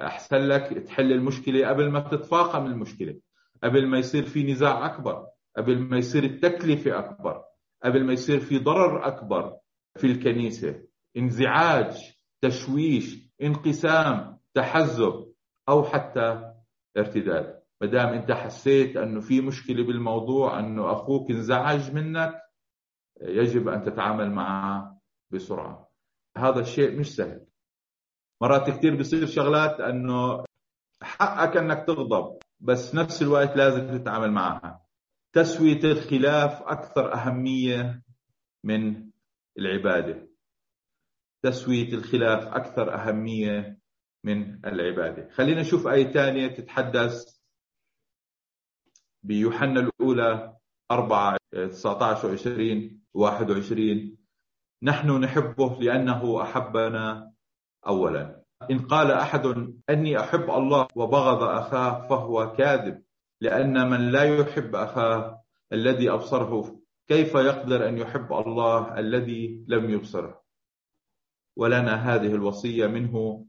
أحسن 0.00 0.36
لك 0.36 0.62
تحل 0.62 1.12
المشكلة 1.12 1.68
قبل 1.68 1.90
ما 1.90 2.00
تتفاقم 2.00 2.66
المشكلة. 2.66 3.20
قبل 3.64 3.86
ما 3.86 3.98
يصير 3.98 4.22
في 4.22 4.52
نزاع 4.52 4.86
أكبر. 4.86 5.26
قبل 5.56 5.78
ما 5.78 5.96
يصير 5.96 6.24
التكلفة 6.24 6.98
أكبر. 6.98 7.42
قبل 7.84 8.04
ما 8.04 8.12
يصير 8.12 8.40
في 8.40 8.58
ضرر 8.58 9.06
أكبر 9.06 9.56
في 9.96 10.06
الكنيسة. 10.06 10.82
انزعاج 11.16 12.16
تشويش 12.40 13.30
انقسام 13.42 14.38
تحزب 14.54 15.32
أو 15.68 15.84
حتى 15.84 16.54
ارتداد. 16.96 17.60
ما 17.80 17.86
دام 17.86 18.08
أنت 18.08 18.32
حسيت 18.32 18.96
أنه 18.96 19.20
في 19.20 19.40
مشكلة 19.40 19.84
بالموضوع 19.84 20.58
أنه 20.58 20.92
أخوك 20.92 21.30
انزعج 21.30 21.94
منك 21.94 22.40
يجب 23.22 23.68
أن 23.68 23.82
تتعامل 23.82 24.30
معه 24.30 25.00
بسرعة. 25.30 25.89
هذا 26.40 26.60
الشيء 26.60 26.98
مش 27.00 27.14
سهل. 27.16 27.46
مرات 28.42 28.70
كثير 28.70 28.96
بيصير 28.96 29.26
شغلات 29.26 29.80
إنه 29.80 30.44
حقك 31.02 31.56
إنك 31.56 31.86
تغضب 31.86 32.38
بس 32.60 32.94
نفس 32.94 33.22
الوقت 33.22 33.56
لازم 33.56 33.98
تتعامل 33.98 34.30
معها. 34.30 34.86
تسوية 35.32 35.84
الخلاف 35.84 36.62
أكثر 36.62 37.14
أهمية 37.14 38.02
من 38.64 39.10
العبادة. 39.58 40.28
تسوية 41.42 41.88
الخلاف 41.94 42.48
أكثر 42.48 42.94
أهمية 42.94 43.78
من 44.24 44.66
العبادة. 44.66 45.30
خلينا 45.30 45.60
نشوف 45.60 45.86
آية 45.86 46.12
ثانية 46.12 46.48
تتحدث 46.48 47.40
بيوحنا 49.22 49.80
الأولى 49.80 50.56
4 50.90 51.36
19 51.52 52.28
و 52.28 52.32
20 52.32 53.00
21 53.14 54.19
نحن 54.82 55.10
نحبه 55.10 55.76
لأنه 55.80 56.42
أحبنا 56.42 57.32
أولا. 57.86 58.42
إن 58.70 58.78
قال 58.78 59.10
أحد 59.10 59.46
أني 59.90 60.20
أحب 60.20 60.50
الله 60.50 60.88
وبغض 60.96 61.42
أخاه 61.42 62.08
فهو 62.08 62.52
كاذب 62.52 63.02
لأن 63.40 63.90
من 63.90 64.10
لا 64.10 64.24
يحب 64.24 64.74
أخاه 64.76 65.42
الذي 65.72 66.10
أبصره 66.10 66.80
كيف 67.08 67.34
يقدر 67.34 67.88
أن 67.88 67.98
يحب 67.98 68.32
الله 68.32 68.98
الذي 68.98 69.64
لم 69.68 69.90
يبصره؟ 69.90 70.42
ولنا 71.56 71.94
هذه 71.94 72.34
الوصية 72.34 72.86
منه 72.86 73.46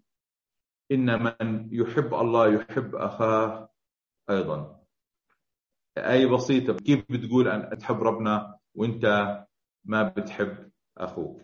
إن 0.91 1.23
من 1.23 1.69
يحب 1.71 2.13
الله 2.13 2.53
يحب 2.53 2.95
أخاه 2.95 3.69
أيضا. 4.29 4.81
أي 5.97 6.25
بسيطة 6.25 6.73
كيف 6.73 7.05
بتقول 7.11 7.47
أن 7.47 7.77
تحب 7.77 8.01
ربنا 8.03 8.57
وإنت 8.75 9.05
ما 9.85 10.03
بتحب؟ 10.03 10.70
أخوك. 10.97 11.41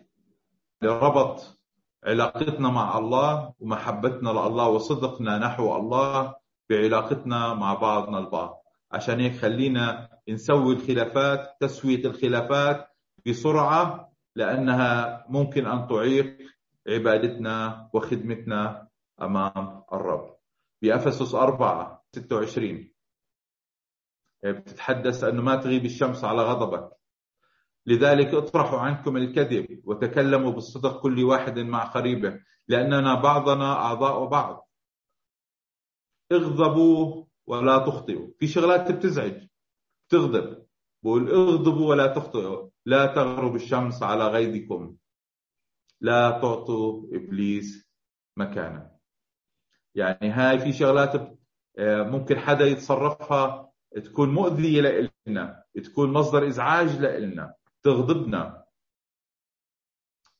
ربط 0.82 1.58
علاقتنا 2.04 2.68
مع 2.70 2.98
الله 2.98 3.54
ومحبتنا 3.60 4.28
لله 4.30 4.68
وصدقنا 4.68 5.38
نحو 5.38 5.76
الله 5.76 6.34
بعلاقتنا 6.70 7.54
مع 7.54 7.74
بعضنا 7.74 8.18
البعض. 8.18 8.62
عشان 8.92 9.20
هيك 9.20 9.36
خلينا 9.36 10.08
نسوي 10.28 10.74
الخلافات 10.74 11.56
تسوية 11.60 12.04
الخلافات 12.04 12.88
بسرعة 13.26 14.12
لأنها 14.36 15.24
ممكن 15.28 15.66
أن 15.66 15.88
تعيق 15.88 16.38
عبادتنا 16.88 17.90
وخدمتنا 17.94 18.88
أمام 19.22 19.82
الرب. 19.92 20.36
بأفسس 20.82 21.34
4 21.34 22.04
26 22.12 22.92
بتتحدث 24.44 25.24
أنه 25.24 25.42
ما 25.42 25.56
تغيب 25.56 25.84
الشمس 25.84 26.24
على 26.24 26.42
غضبك. 26.42 26.97
لذلك 27.88 28.34
اطرحوا 28.34 28.78
عنكم 28.78 29.16
الكذب 29.16 29.82
وتكلموا 29.84 30.52
بالصدق 30.52 31.00
كل 31.02 31.24
واحد 31.24 31.58
مع 31.58 31.84
قريبه 31.84 32.40
لأننا 32.68 33.14
بعضنا 33.14 33.72
أعضاء 33.72 34.26
بعض. 34.26 34.68
اغضبوا 36.32 37.24
ولا 37.46 37.78
تخطئوا. 37.78 38.28
في 38.38 38.46
شغلات 38.46 38.92
بتزعج 38.92 39.46
بتغضب. 40.08 40.66
بقول 41.02 41.30
اغضبوا 41.30 41.88
ولا 41.88 42.06
تخطئوا. 42.06 42.68
لا 42.86 43.06
تغرب 43.06 43.54
الشمس 43.54 44.02
على 44.02 44.26
غيظكم. 44.28 44.96
لا 46.00 46.30
تعطوا 46.30 47.06
إبليس 47.12 47.88
مكانه. 48.36 48.90
يعني 49.94 50.30
هاي 50.30 50.58
في 50.58 50.72
شغلات 50.72 51.38
آه، 51.78 52.02
ممكن 52.02 52.38
حدا 52.38 52.64
يتصرفها 52.64 53.72
تكون 54.04 54.34
مؤذية 54.34 55.10
لنا 55.26 55.64
تكون 55.84 56.12
مصدر 56.12 56.46
إزعاج 56.48 57.00
لنا 57.00 57.54
تغضبنا. 57.82 58.64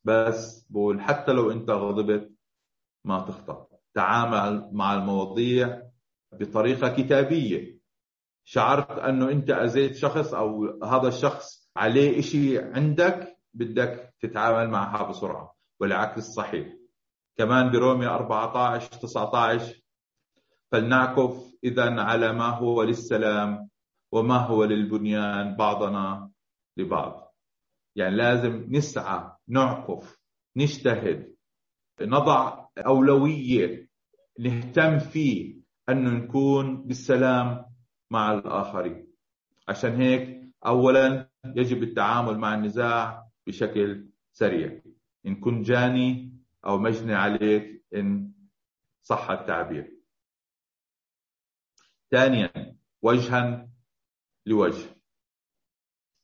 بس 0.04 0.66
بقول 0.71 1.00
حتى 1.00 1.33
لو 1.33 1.50
أنت 1.50 1.71
غضبت 1.71 2.33
ما 3.04 3.21
تخطأ. 3.21 3.68
تعامل 3.95 4.71
مع 4.73 4.95
المواضيع 4.95 5.83
بطريقة 6.33 6.88
كتابية. 6.88 7.78
شعرت 8.45 8.90
أنه 8.90 9.30
أنت 9.30 9.50
أذيت 9.50 9.97
شخص 9.97 10.35
أو 10.35 10.80
هذا 10.85 11.09
الشخص 11.09 11.71
عليه 11.76 12.18
إشي 12.18 12.59
عندك 12.59 13.38
بدك 13.54 14.14
تتعامل 14.21 14.71
معها 14.71 15.11
بسرعة. 15.11 15.54
والعكس 15.80 16.23
صحيح. 16.23 16.75
كمان 17.36 17.71
برومي 17.71 18.06
14 18.06 18.91
19 18.91 19.82
فلنعكف 20.73 21.54
إذا 21.65 22.00
على 22.00 22.32
ما 22.32 22.49
هو 22.49 22.82
للسلام 22.82 23.71
وما 24.12 24.36
هو 24.36 24.65
للبنيان 24.65 25.56
بعضنا 25.56 26.30
لبعض. 26.76 27.27
يعني 27.99 28.17
لازم 28.17 28.67
نسعى 28.69 29.30
نعكف 29.49 30.19
نجتهد 30.56 31.34
نضع 32.00 32.69
أولوية 32.78 33.89
نهتم 34.39 34.99
فيه 34.99 35.61
أنه 35.89 36.11
نكون 36.11 36.82
بالسلام 36.87 37.65
مع 38.11 38.32
الآخرين. 38.32 39.06
عشان 39.69 40.00
هيك 40.00 40.54
أولا 40.67 41.30
يجب 41.45 41.82
التعامل 41.82 42.39
مع 42.39 42.54
النزاع 42.54 43.28
بشكل 43.47 44.08
سريع. 44.32 44.82
إن 45.26 45.41
كنت 45.41 45.67
جاني 45.67 46.39
أو 46.67 46.78
مجني 46.78 47.15
عليك 47.15 47.84
إن 47.95 48.32
صح 49.02 49.30
التعبير. 49.30 49.99
ثانيا 52.11 52.76
وجها 53.02 53.69
لوجه. 54.47 54.97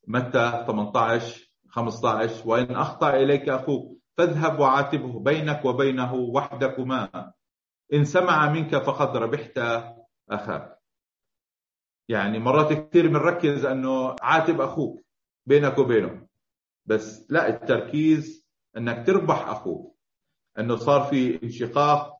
متى؟ 0.06 0.64
18 0.66 1.53
15 1.74 2.48
وإن 2.48 2.76
أخطأ 2.76 3.16
إليك 3.16 3.48
أخوك 3.48 3.98
فاذهب 4.16 4.58
وعاتبه 4.60 5.20
بينك 5.20 5.64
وبينه 5.64 6.14
وحدكما. 6.14 7.32
إن 7.92 8.04
سمع 8.04 8.52
منك 8.52 8.76
فقد 8.76 9.16
ربحت 9.16 9.58
أخاك. 10.30 10.78
يعني 12.08 12.38
مرات 12.38 12.72
كثير 12.72 13.08
بنركز 13.08 13.64
أنه 13.64 14.16
عاتب 14.22 14.60
أخوك 14.60 15.04
بينك 15.46 15.78
وبينه 15.78 16.26
بس 16.86 17.26
لا 17.30 17.48
التركيز 17.48 18.48
أنك 18.76 19.06
تربح 19.06 19.48
أخوك. 19.48 19.96
أنه 20.58 20.76
صار 20.76 21.02
في 21.02 21.42
انشقاق 21.42 22.18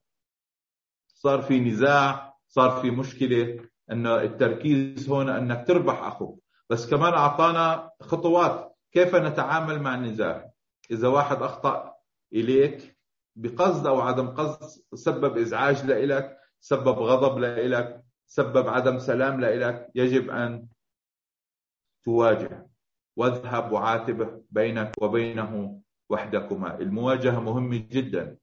صار 1.07 1.43
في 1.43 1.61
نزاع 1.61 2.35
صار 2.49 2.81
في 2.83 2.91
مشكلة 2.91 3.69
أنه 3.91 4.17
التركيز 4.23 5.09
هون 5.11 5.29
أنك 5.29 5.67
تربح 5.67 6.03
أخوك. 6.03 6.43
بس 6.71 6.91
كمان 6.91 7.13
أعطانا 7.13 7.91
خطوات 8.01 8.74
كيف 8.95 9.15
نتعامل 9.15 9.83
مع 9.83 9.95
النزاع؟ 9.95 10.51
إذا 10.91 11.09
واحد 11.09 11.43
أخطأ 11.43 11.95
إليك 12.33 12.97
بقصد 13.37 13.87
أو 13.87 14.01
عدم 14.01 14.27
قصد 14.27 14.83
سبب 14.95 15.39
إزعاج 15.39 15.85
لإلك 15.87 16.39
سبب 16.61 16.99
غضب 16.99 17.39
لإلك 17.39 18.05
سبب 18.27 18.69
عدم 18.69 18.99
سلام 18.99 19.41
لإلك 19.41 19.91
يجب 19.95 20.31
أن 20.31 20.69
تواجه. 22.05 22.67
واذهب 23.17 23.73
وعاتبه 23.73 24.43
بينك 24.51 24.93
وبينه 25.03 25.81
وحدكما. 26.11 26.79
المواجهة 26.79 27.41
مهمة 27.41 27.87
جدا. 27.91 28.37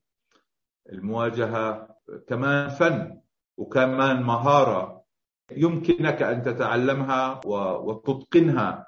المواجهة 0.91 1.95
كمان 2.27 2.69
فن 2.69 3.21
وكمان 3.57 4.23
مهارة 4.23 5.05
يمكنك 5.51 6.21
أن 6.21 6.41
تتعلمها 6.41 7.41
وتتقنها. 7.45 8.87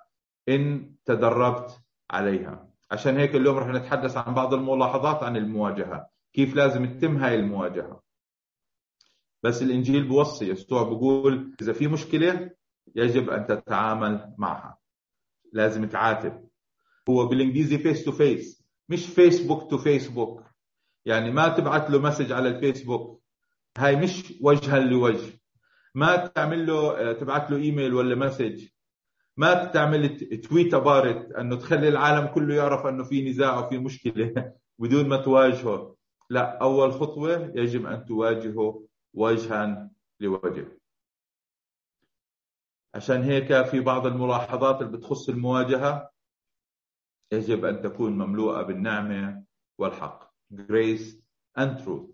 إن 0.49 0.93
تدربت 1.06 1.80
عليها. 2.12 2.70
عشان 2.92 3.18
هيك 3.18 3.36
اليوم 3.36 3.58
رح 3.58 3.68
نتحدث 3.68 4.18
عن 4.18 4.34
بعض 4.34 4.54
الملاحظات 4.54 5.24
عن 5.24 5.38
المواجهة. 5.38 6.08
كيف 6.34 6.56
لازم 6.56 6.98
تتم 6.98 7.18
هاي 7.18 7.36
المواجهة. 7.36 8.04
بس 9.44 9.62
الإنجيل 9.62 10.08
بوصي 10.08 10.50
يسوع 10.50 10.84
بقول 10.84 11.56
إذا 11.62 11.74
في 11.74 11.88
مشكلة 11.88 12.52
يجب 12.96 13.30
أن 13.30 13.46
تتعامل 13.46 14.36
معها. 14.38 14.78
لازم 15.54 15.86
تعاتب. 15.86 16.48
هو 17.10 17.28
بالإنجليزي 17.28 17.78
face 17.78 18.04
to 18.06 18.12
face 18.12 18.63
مش 18.89 19.06
Facebook 19.06 19.70
to 19.70 19.78
Facebook 19.78 20.44
يعني 21.06 21.32
ما 21.32 21.48
تبعت 21.50 21.89
له 21.89 22.00
message 22.00 22.32
على 22.32 22.50
الفيسبوك. 22.50 23.24
هاي 23.78 23.96
مش 23.96 24.34
وجها 24.42 24.80
لوجه. 24.80 25.39
ما 25.96 26.28
تعمل 26.28 26.68
له 26.68 27.13
تبعت 27.13 27.52
له 27.52 27.58
إيميل 27.58 27.94
ولا 27.94 28.16
message. 28.16 28.68
ما 29.38 29.65
تعمل 29.65 30.19
tweet 30.42 30.74
about 30.74 31.32
إنه 31.32 31.56
تخلي 31.56 31.88
العالم 31.88 32.28
كله 32.28 32.56
يعرف 32.56 32.86
إنه 32.86 33.04
في 33.04 33.30
نزاع 33.30 33.60
وفي 33.60 33.78
مشكلة 33.78 34.54
بدون 34.80 35.08
ما 35.10 35.17
تواجهه. 35.17 35.96
لا 36.30 36.58
أول 36.62 36.93
خطوة 36.93 37.52
يجب 37.56 37.86
أن 37.86 38.06
تواجهه 38.06 38.88
وجها 39.13 39.89
لوجه. 40.19 40.80
عشان 42.96 43.24
هيك 43.24 43.62
في 43.65 43.80
بعض 43.80 44.06
الملاحظات 44.06 44.82
اللي 44.82 44.98
بتخص 44.98 45.30
المواجهة 45.30 46.12
يجب 47.32 47.65
أن 47.65 47.82
تكون 47.82 48.12
مملوءة 48.17 48.62
بالنعمة 48.62 49.43
والحق. 49.78 50.34
Grace 50.54 51.15
and 51.60 51.84
truth. 51.84 52.13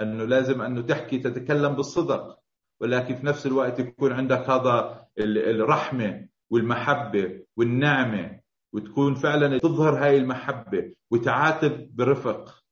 إنه 0.00 0.24
لازم 0.24 0.62
إنه 0.62 0.82
تحكي 0.82 1.18
تتكلم 1.18 1.72
بالصدق. 1.74 2.41
ولكن 2.82 3.14
في 3.14 3.26
نفس 3.26 3.46
الوقت 3.46 3.78
يكون 3.78 4.12
عندك 4.12 4.50
هذا 4.50 5.06
الرحمة 5.18 6.28
والمحبة 6.50 7.44
والنعمة 7.56 8.40
وتكون 8.74 9.14
فعلا 9.14 9.58
تظهر 9.58 10.04
هاي 10.04 10.16
المحبة 10.16 10.94
وتعاتب 11.10 11.96
برفق. 11.96 12.62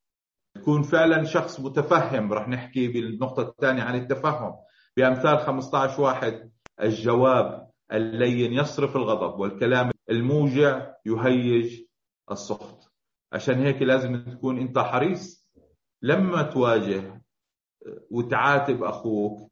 تكون 0.54 0.82
فعلا 0.82 1.24
شخص 1.24 1.60
متفهم 1.60 2.32
رح 2.32 2.48
نحكي 2.48 2.88
بالنقطة 2.88 3.42
الثانية 3.42 3.82
عن 3.82 3.94
التفهم. 3.94 4.54
بأمثال 4.96 5.38
15 5.38 6.00
واحد 6.02 6.50
الجواب 6.82 7.70
اللين 7.92 8.52
يصرف 8.52 8.96
الغضب 8.96 9.40
والكلام 9.40 9.90
الموجع 10.10 10.92
يهيج 11.06 11.80
السخط. 12.30 12.92
عشان 13.32 13.54
هيك 13.54 13.82
لازم 13.82 14.24
تكون 14.24 14.58
أنت 14.58 14.78
حريص 14.78 15.48
لما 16.02 16.42
تواجه 16.42 17.22
وتعاتب 18.10 18.82
أخوك 18.82 19.49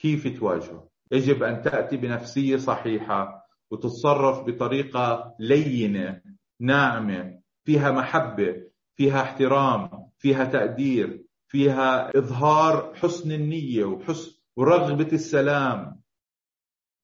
كيف 0.00 0.38
تواجهه 0.38 0.88
يجب 1.12 1.42
أن 1.42 1.62
تأتي 1.62 1.96
بنفسية 1.96 2.56
صحيحة 2.56 3.46
وتتصرف 3.70 4.44
بطريقة 4.46 5.34
لينة 5.38 6.20
ناعمة 6.60 7.40
فيها 7.64 7.90
محبة 7.90 8.56
فيها 8.96 9.22
احترام 9.22 9.90
فيها 10.18 10.44
تقدير 10.44 11.24
فيها 11.46 12.18
إظهار 12.18 12.94
حسن 12.94 13.32
النية 13.32 13.84
وحسن 13.84 14.40
ورغبة 14.56 15.12
السلام. 15.12 16.00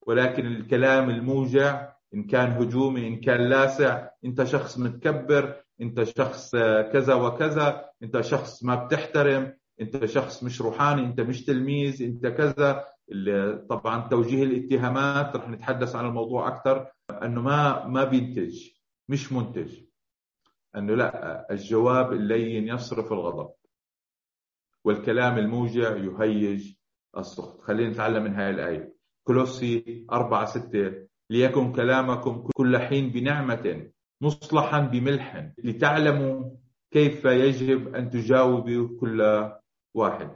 ولكن 0.06 0.46
الكلام 0.46 1.10
الموجع 1.10 1.92
إن 2.14 2.24
كان 2.24 2.50
هجومي 2.52 3.08
إن 3.08 3.20
كان 3.20 3.40
لاسع 3.48 4.08
أنت 4.24 4.44
شخص 4.44 4.78
متكبر 4.78 5.62
أنت 5.80 6.02
شخص 6.02 6.50
كذا 6.92 7.14
وكذا 7.14 7.90
أنت 8.02 8.20
شخص 8.20 8.64
ما 8.64 8.74
بتحترم. 8.84 9.56
انت 9.80 10.04
شخص 10.04 10.42
مش 10.44 10.60
روحاني 10.60 11.02
انت 11.02 11.20
مش 11.20 11.44
تلميذ 11.44 12.02
انت 12.02 12.26
كذا. 12.26 12.84
طبعا 13.68 14.08
توجيه 14.08 14.42
الاتهامات 14.44 15.36
رح 15.36 15.48
نتحدث 15.48 15.96
عن 15.96 16.06
الموضوع 16.06 16.48
أكثر 16.48 16.86
أنه 17.10 17.42
ما 17.42 17.86
ما 17.86 18.04
بينتج 18.04 18.70
مش 19.08 19.32
منتج. 19.32 19.80
أنه 20.76 20.94
لا 20.94 21.46
الجواب 21.52 22.12
اللين 22.12 22.68
يصرف 22.68 23.12
الغضب. 23.12 23.50
والكلام 24.84 25.38
الموجع 25.38 25.96
يهيج 25.96 26.72
السخط. 27.18 27.60
خلينا 27.60 27.90
نتعلم 27.90 28.24
من 28.24 28.34
هاي 28.34 28.50
الآية. 28.50 28.94
كولوسي 29.26 30.06
4 30.12 30.44
6 30.44 31.06
ليكن 31.30 31.72
كلامكم 31.72 32.48
كل 32.54 32.78
حين 32.78 33.10
بنعمة 33.10 33.90
مصلحا 34.20 34.80
بملح. 34.80 35.52
لتعلموا 35.64 36.50
كيف 36.90 37.24
يجب 37.24 37.94
أن 37.94 38.10
تجاوبوا 38.10 39.00
كل 39.00 39.50
واحد. 39.96 40.30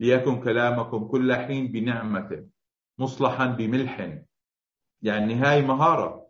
ليكن 0.00 0.40
كلامكم 0.40 1.04
كل 1.04 1.34
حين 1.34 1.72
بنعمة 1.72 2.46
مصلحا 2.98 3.46
بملح. 3.46 4.18
يعني 5.02 5.34
هاي 5.34 5.62
مهارة. 5.62 6.26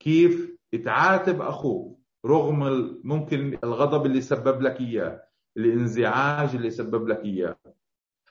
كيف 0.00 0.56
تعاتب 0.84 1.40
أخوك 1.40 2.00
رغم 2.26 2.60
ممكن 3.04 3.58
الغضب 3.64 4.06
اللي 4.06 4.20
سبب 4.20 4.62
لك 4.62 4.80
إياه 4.80 5.22
الانزعاج 5.56 6.54
اللي 6.54 6.70
سبب 6.70 7.08
لك 7.08 7.24
إياه. 7.24 7.56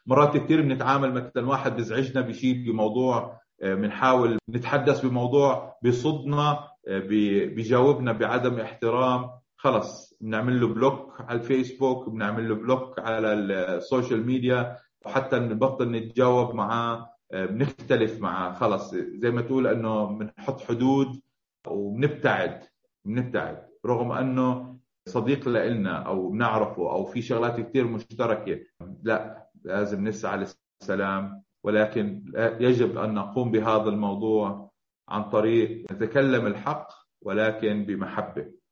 مرات 0.06 0.38
كثير 0.38 0.62
بنتعامل 0.62 1.14
مثلا 1.14 1.48
واحد 1.48 1.76
بيزعجنا 1.76 2.22
بشيء 2.22 2.66
بموضوع 2.66 3.42
بنحاول 3.62 4.38
نتحدث 4.50 5.06
بموضوع 5.06 5.78
بصدنا 5.84 6.70
بيجاوبنا 6.88 8.12
بعدم 8.12 8.60
احترام. 8.60 9.30
خلص 9.64 10.14
بنعمل 10.22 10.62
له 10.62 10.68
block 10.68 11.22
على 11.22 11.40
الفيسبوك 11.40 12.10
بنعمل 12.10 12.50
له 12.50 12.56
block 12.56 13.00
على 13.00 13.34
الـ 13.34 13.47
social 13.47 14.26
media 14.26 14.78
وحتى 15.06 15.40
نبطل 15.40 15.92
نتجاوب 15.92 16.56
معاه 16.56 17.10
بنختلف 17.34 18.22
معاه. 18.22 18.54
خلص 18.54 18.96
زي 18.96 19.32
ما 19.32 19.42
تقول 19.42 19.68
إنه 19.68 20.06
بنحط 20.06 20.62
حدود 20.62 21.22
وبنبتعد 21.68 22.64
بنبتعد. 23.06 23.68
رغم 23.86 24.12
إنه 24.12 24.78
صديق 25.06 25.48
لنا 25.48 25.98
أو 25.98 26.30
بنعرفه 26.30 26.92
أو 26.92 27.06
في 27.06 27.22
شغلات 27.22 27.60
كثير 27.60 27.88
مشتركة. 27.88 28.60
لا 29.04 29.50
لازم 29.64 30.08
نسعى 30.08 30.46
للسلام. 30.82 31.44
ولكن 31.64 32.24
يجب 32.60 32.98
أن 32.98 33.14
نقوم 33.14 33.52
بهذا 33.52 33.90
الموضوع 33.90 34.72
عن 35.10 35.24
طريق 35.30 35.92
نتكلم 35.92 36.48
الحق 36.48 36.88
ولكن 37.22 37.86
بمحبة. 37.86 38.63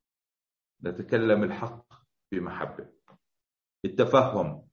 نتكلم 0.83 1.43
الحق 1.43 1.85
بمحبة 2.31 2.87
التفهم 3.85 4.67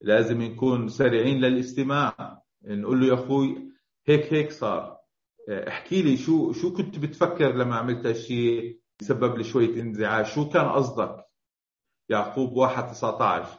لازم 0.00 0.42
نكون 0.42 0.88
سريعين 0.88 1.40
للاستماع. 1.40 2.42
نقول 2.64 3.00
له 3.00 3.06
يا 3.06 3.14
أخوي 3.14 3.72
هيك 4.06 4.32
هيك 4.32 4.52
صار. 4.52 4.98
احكي 5.48 6.02
لي 6.02 6.16
شو 6.16 6.52
شو 6.52 6.72
كنت 6.72 6.98
بتفكر 6.98 7.54
لما 7.54 7.76
عملت 7.76 8.06
هالشيء 8.06 8.80
سبب 9.00 9.36
لي 9.36 9.44
شوية 9.44 9.80
انزعاج؟ 9.80 10.24
شو 10.26 10.48
كان 10.48 10.68
قصدك؟ 10.68 11.24
يعقوب 12.08 12.52
1 12.56 12.86
19 12.92 13.58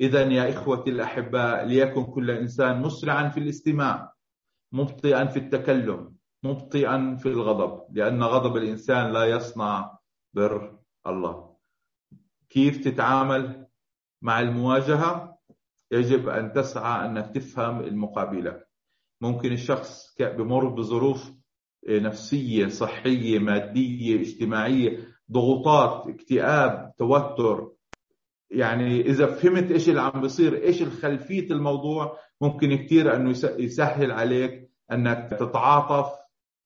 إذا 0.00 0.22
يا 0.22 0.50
إخوتي 0.50 0.90
الأحباء 0.90 1.64
ليكن 1.66 2.04
كل 2.04 2.30
إنسان 2.30 2.82
مسرعا 2.82 3.28
في 3.28 3.40
الاستماع 3.40 4.12
مبطئا 4.72 5.24
في 5.24 5.38
التكلم 5.38 6.14
مبطئا 6.42 7.16
في 7.16 7.26
الغضب 7.28 7.96
لأن 7.96 8.22
غضب 8.22 8.56
الإنسان 8.56 9.12
لا 9.12 9.24
يصنع 9.24 9.98
بر 10.34 10.73
الله. 11.06 11.54
كيف 12.50 12.84
تتعامل 12.84 13.66
مع 14.22 14.40
المواجهة؟ 14.40 15.38
يجب 15.90 16.28
أن 16.28 16.52
تسعى 16.52 17.06
أنك 17.06 17.34
تفهم 17.34 17.80
المقابلة. 17.80 18.64
ممكن 19.20 19.52
الشخص 19.52 20.16
بمر 20.20 20.68
بظروف 20.68 21.32
نفسية 21.88 22.66
صحية 22.68 23.38
مادية 23.38 24.20
اجتماعية 24.20 24.98
ضغوطات 25.32 26.08
اكتئاب 26.08 26.94
توتر. 26.98 27.70
يعني 28.50 29.00
إذا 29.00 29.26
فهمت 29.26 29.70
إيش 29.70 29.88
اللي 29.88 30.00
عم 30.00 30.20
بيصير 30.20 30.62
إيش 30.62 30.82
الخلفية 30.82 31.50
الموضوع 31.50 32.18
ممكن 32.40 32.76
كثير 32.76 33.16
أنه 33.16 33.30
يسهل 33.58 34.10
عليك 34.10 34.70
أنك 34.92 35.30
تتعاطف 35.30 36.12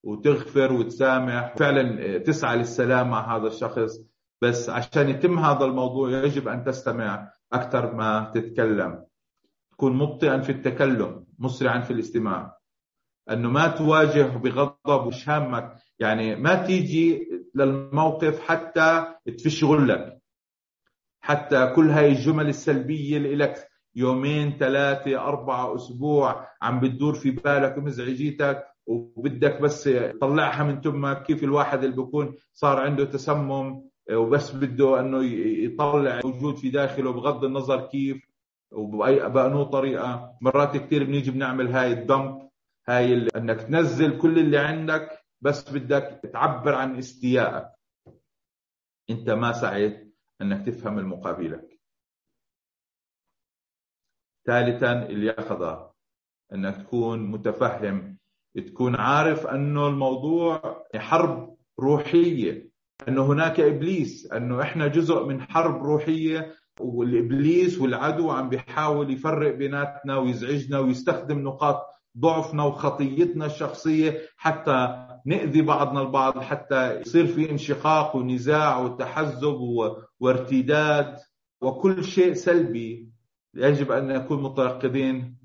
وتغفر 0.03 0.72
وتسامح. 0.72 1.57
فعلا 1.57 2.18
تسعى 2.18 2.57
للسلام 2.57 3.11
مع 3.11 3.37
هذا 3.37 3.46
الشخص. 3.46 4.09
بس 4.42 4.70
عشان 4.70 5.09
يتم 5.09 5.38
هذا 5.38 5.64
الموضوع 5.64 6.11
يجب 6.11 6.48
أن 6.48 6.64
تستمع 6.64 7.31
أكثر 7.53 7.94
ما 7.94 8.31
تتكلم. 8.35 9.05
تكون 9.72 9.96
مبطئا 9.96 10.38
في 10.40 10.53
التكلم 10.53 11.27
مسرعا 11.38 11.81
في 11.81 11.92
الاستماع. 11.92 12.59
أنه 13.31 13.51
ما 13.51 13.68
تواجه 13.68 14.22
بغضب 14.22 15.07
وش 15.07 15.29
هامك 15.29 15.74
يعني 15.98 16.37
ما 16.37 16.66
تيجي 16.66 17.29
للموقف 17.55 18.40
حتى 18.40 19.14
تفش 19.38 19.64
غلك. 19.64 20.18
حتى 21.20 21.72
كل 21.77 21.90
هاي 21.90 22.09
الجمل 22.09 22.48
السلبية 22.48 23.16
اللي 23.16 23.37
لك 23.37 23.68
يومين 23.94 24.57
ثلاثة 24.59 25.18
أربعة 25.20 25.74
أسبوع 25.74 26.46
عم 26.62 26.81
بتدور 26.81 27.14
في 27.14 27.31
بالك 27.31 27.79
ومزعجيتك 27.79 28.64
وبدك 28.87 29.61
بس 29.61 29.85
تطلعها 29.85 30.62
من 30.64 30.81
تمك. 30.81 31.22
كيف 31.22 31.44
الواحد 31.44 31.85
اللي 31.85 31.96
بيكون 31.96 32.35
صار 32.53 32.81
عنده 32.81 33.05
تسمم 33.05 33.88
وبس 34.12 34.51
بده 34.51 35.01
أنه 35.01 35.25
يطلع 35.64 36.21
موجود 36.25 36.57
في 36.57 36.71
داخله 36.71 37.12
بغض 37.12 37.44
النظر 37.44 37.87
كيف 37.87 38.29
وبأي 38.73 39.29
بأنو 39.29 39.62
طريقة. 39.62 40.38
مرات 40.40 40.77
كثير 40.77 41.05
بنيجي 41.05 41.31
بنعمل 41.31 41.68
هاي 41.68 41.92
الدمب 41.92 42.51
هاي 42.88 43.29
إنك 43.37 43.61
تنزل 43.61 44.18
كل 44.18 44.38
اللي 44.38 44.59
عندك 44.59 45.25
بس 45.40 45.71
بدك 45.71 46.21
تعبر 46.33 46.75
عن 46.75 46.99
استيائك. 46.99 47.68
أنت 49.11 49.31
ما 49.31 49.53
سعيت 49.53 50.14
إنك 50.42 50.66
تفهم 50.66 50.99
المقابلك 50.99 51.79
ثالثا 54.47 54.92
اليقظة. 54.92 55.92
إنك 56.53 56.77
تكون 56.77 57.31
متفهم 57.31 58.18
تكون 58.57 58.97
عارف 58.97 59.47
أنه 59.47 59.88
الموضوع 59.88 60.85
حرب 60.97 61.57
روحية. 61.81 62.68
أنه 63.09 63.27
هناك 63.27 63.61
إبليس 63.61 64.33
أنه 64.33 64.63
إحنا 64.63 64.87
جزء 64.87 65.25
من 65.25 65.43
حرب 65.43 65.83
روحية 65.83 66.55
والإبليس 66.81 67.79
والعدو 67.81 68.31
عم 68.31 68.49
بيحاول 68.49 69.13
يفرق 69.13 69.55
بيناتنا 69.55 70.19
ويزعجنا 70.19 70.79
ويستخدم 70.79 71.39
نقاط 71.39 71.87
ضعفنا 72.19 72.65
وخطيتنا 72.65 73.47
الشخصية 73.47 74.21
حتى 74.37 75.07
نأذي 75.27 75.63
بعضنا 75.63 76.03
البعض 76.03 76.39
حتى 76.39 77.01
يصير 77.01 77.27
في 77.27 77.51
انشقاق 77.51 78.17
ونزاع 78.17 78.79
وتحزب 78.79 79.57
وارتداد 80.21 81.17
وكل 81.61 82.05
شيء 82.05 82.33
سلبي. 82.33 83.09
يجب 83.55 83.93
أن 83.93 84.09
نكون 84.09 84.43
متيقظين 84.43 85.39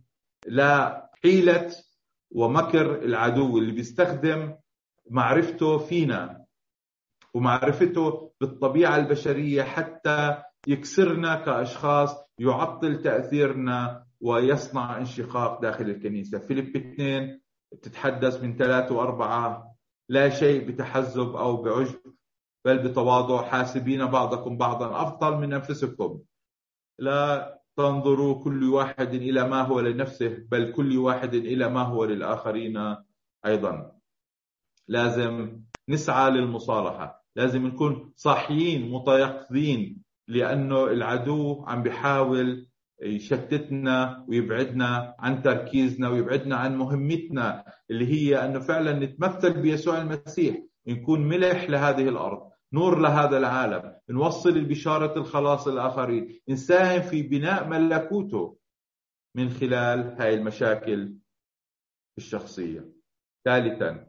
لا 0.47 1.03
حيلة 1.23 1.71
ومكر 2.31 2.95
العدو 3.03 3.57
اللي 3.57 3.71
بيستخدم 3.71 4.53
معرفته 5.09 5.77
فينا. 5.77 6.42
ومعرفته 7.33 8.31
بالطبيعة 8.41 8.95
البشرية 8.95 9.63
حتى 9.63 10.43
يكسرنا 10.67 11.35
كأشخاص 11.35 12.15
يعطل 12.39 13.01
تأثيرنا 13.01 14.05
ويصنع 14.21 14.97
انشقاق 14.97 15.61
داخل 15.61 15.83
الكنيسة. 15.83 16.39
فيليب 16.39 16.75
2 16.75 17.41
تتحدث 17.81 18.43
من 18.43 18.57
ثلاثة 18.57 18.95
وأربعة 18.95 19.75
لا 20.09 20.29
شيء 20.29 20.67
بتحزب 20.67 21.35
أو 21.35 21.61
بعجب 21.61 22.13
بل 22.65 22.77
بتواضع. 22.77 23.43
حاسبين 23.43 24.05
بعضكم 24.05 24.57
بعضا 24.57 25.01
أفضل 25.01 25.37
من 25.37 25.53
أنفسكم. 25.53 26.19
لا 26.99 27.59
تنظروا 27.77 28.43
كل 28.43 28.69
واحد 28.69 29.13
إلى 29.13 29.47
ما 29.47 29.61
هو 29.61 29.79
لنفسه 29.79 30.45
بل 30.51 30.71
كل 30.71 30.97
واحد 30.97 31.33
إلى 31.33 31.69
ما 31.69 31.81
هو 31.81 32.05
للآخرين 32.05 32.95
أيضا. 33.45 33.91
لازم 34.87 35.61
نسعى 35.89 36.31
للمصالحة. 36.31 37.22
لازم 37.35 37.67
نكون 37.67 38.13
صاحيين 38.15 38.91
متيقظين 38.91 40.03
لأنه 40.27 40.85
العدو 40.85 41.63
عم 41.67 41.83
بيحاول 41.83 42.67
يشتتنا 43.01 44.25
ويبعدنا 44.29 45.15
عن 45.19 45.41
تركيزنا 45.41 46.09
ويبعدنا 46.09 46.55
عن 46.55 46.77
مهمتنا 46.77 47.65
اللي 47.91 48.07
هي 48.07 48.45
أنه 48.45 48.59
فعلا 48.59 48.99
نتمثل 48.99 49.61
بيسوع 49.61 50.01
المسيح 50.01 50.63
نكون 50.87 51.21
ملح 51.27 51.69
لهذه 51.69 52.09
الأرض 52.09 52.49
نور 52.73 52.99
لهذا 52.99 53.37
العالم 53.37 53.95
نوصل 54.09 54.49
البشارة 54.49 55.17
الخلاص 55.19 55.67
الآخرين 55.67 56.39
نساهم 56.49 57.01
في 57.01 57.21
بناء 57.21 57.67
ملكوته 57.67 58.57
من 59.35 59.49
خلال 59.49 60.21
هاي 60.21 60.33
المشاكل 60.33 61.13
الشخصية. 62.17 62.89
ثالثا 63.45 64.07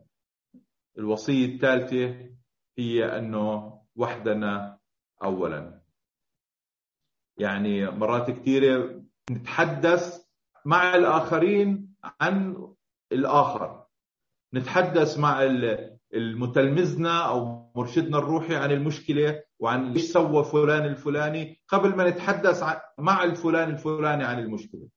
الوصية 0.98 1.46
الثالثة 1.54 2.33
هي 2.78 3.18
أنه 3.18 3.80
وحدنا 3.96 4.78
أولا. 5.22 5.80
يعني 7.36 7.90
مرات 7.90 8.30
كثيرة 8.30 9.02
نتحدث 9.30 10.24
مع 10.64 10.94
الآخرين 10.94 11.94
عن 12.20 12.66
الآخر. 13.12 13.86
نتحدث 14.54 15.18
مع 15.18 15.42
المتلمذنا 16.14 17.28
أو 17.28 17.70
مرشدنا 17.76 18.18
الروحي 18.18 18.56
عن 18.56 18.70
المشكلة 18.70 19.42
وعن 19.58 19.92
إيش 19.92 20.02
سوى 20.02 20.44
فلان 20.44 20.84
الفلاني 20.86 21.60
قبل 21.68 21.96
ما 21.96 22.10
نتحدث 22.10 22.64
مع 22.98 23.24
الفلان 23.24 23.70
الفلاني 23.70 24.24
عن 24.24 24.38
المشكلة. 24.38 24.88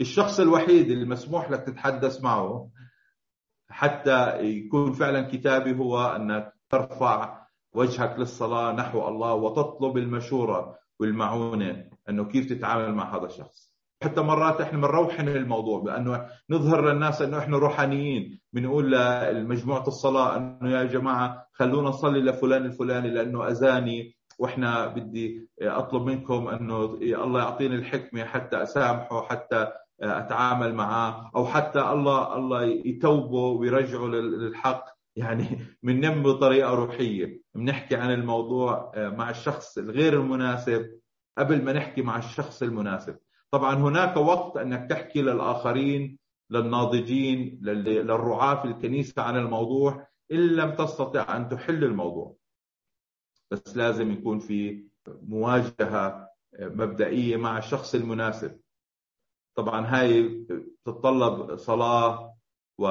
الشخص 0.00 0.40
الوحيد 0.40 0.90
المسموح 0.90 1.50
لك 1.50 1.60
تتحدث 1.60 2.22
معه 2.22 2.70
حتى 3.68 4.40
يكون 4.40 4.92
فعلا 4.92 5.22
كتابي 5.22 5.78
هو 5.78 6.06
أنك 6.06 6.54
ترفع 6.72 7.38
وجهك 7.74 8.18
للصلاة 8.18 8.72
نحو 8.72 9.08
الله 9.08 9.34
وتطلب 9.34 9.96
المشورة 9.96 10.78
والمعونة 11.00 11.84
أنه 12.08 12.24
كيف 12.24 12.48
تتعامل 12.52 12.94
مع 12.94 13.16
هذا 13.16 13.26
الشخص. 13.26 13.72
حتى 14.02 14.20
مرات 14.20 14.60
إحنا 14.60 14.78
بنروحن 14.78 15.28
الموضوع 15.28 15.80
بأنه 15.80 16.26
نظهر 16.50 16.92
للناس 16.92 17.22
أنه 17.22 17.38
إحنا 17.38 17.58
روحانيين. 17.58 18.40
بنقول 18.52 18.92
لمجموعه 19.36 19.86
الصلاة 19.86 20.36
أنه 20.36 20.70
يا 20.70 20.84
جماعة 20.84 21.46
خلونا 21.52 21.88
نصلي 21.88 22.20
لفلان 22.20 22.64
الفلاني 22.64 23.10
لأنه 23.10 23.48
أذاني 23.48 24.16
وإحنا 24.38 24.86
بدي 24.86 25.48
أطلب 25.62 26.02
منكم 26.02 26.48
أنه 26.48 26.84
الله 27.02 27.40
يعطيني 27.40 27.74
الحكمة 27.74 28.24
حتى 28.24 28.62
أسامحه 28.62 29.22
حتى 29.22 29.68
أتعامل 30.00 30.74
معاه 30.74 31.30
أو 31.36 31.46
حتى 31.46 31.80
الله 31.80 32.36
الله 32.36 32.62
يتوبه 32.62 33.38
ويرجعه 33.38 34.06
للحق. 34.06 34.84
يعني 35.16 35.58
بننم 35.82 36.22
بطريقة 36.22 36.74
روحية. 36.74 37.42
بنحكي 37.54 37.96
عن 37.96 38.12
الموضوع 38.14 38.92
مع 38.96 39.30
الشخص 39.30 39.78
الغير 39.78 40.20
المناسب 40.20 41.00
قبل 41.38 41.64
ما 41.64 41.72
نحكي 41.72 42.02
مع 42.02 42.18
الشخص 42.18 42.62
المناسب. 42.62 43.18
طبعا 43.50 43.74
هناك 43.74 44.16
وقت 44.16 44.56
أنك 44.56 44.90
تحكي 44.90 45.22
للآخرين 45.22 46.18
للناضجين 46.50 47.60
للرعاة 47.62 48.62
في 48.62 48.68
الكنيسة 48.68 49.22
عن 49.22 49.36
الموضوع 49.36 50.06
إن 50.32 50.46
لم 50.56 50.74
تستطع 50.74 51.36
أن 51.36 51.48
تحل 51.48 51.84
الموضوع. 51.84 52.36
بس 53.50 53.76
لازم 53.76 54.12
يكون 54.12 54.38
في 54.38 54.84
مواجهة 55.08 56.28
مبدئية 56.60 57.36
مع 57.36 57.58
الشخص 57.58 57.94
المناسب. 57.94 58.60
طبعا 59.56 59.86
هاي 59.86 60.44
تتطلب 60.84 61.56
صلاة 61.56 62.31
و... 62.82 62.86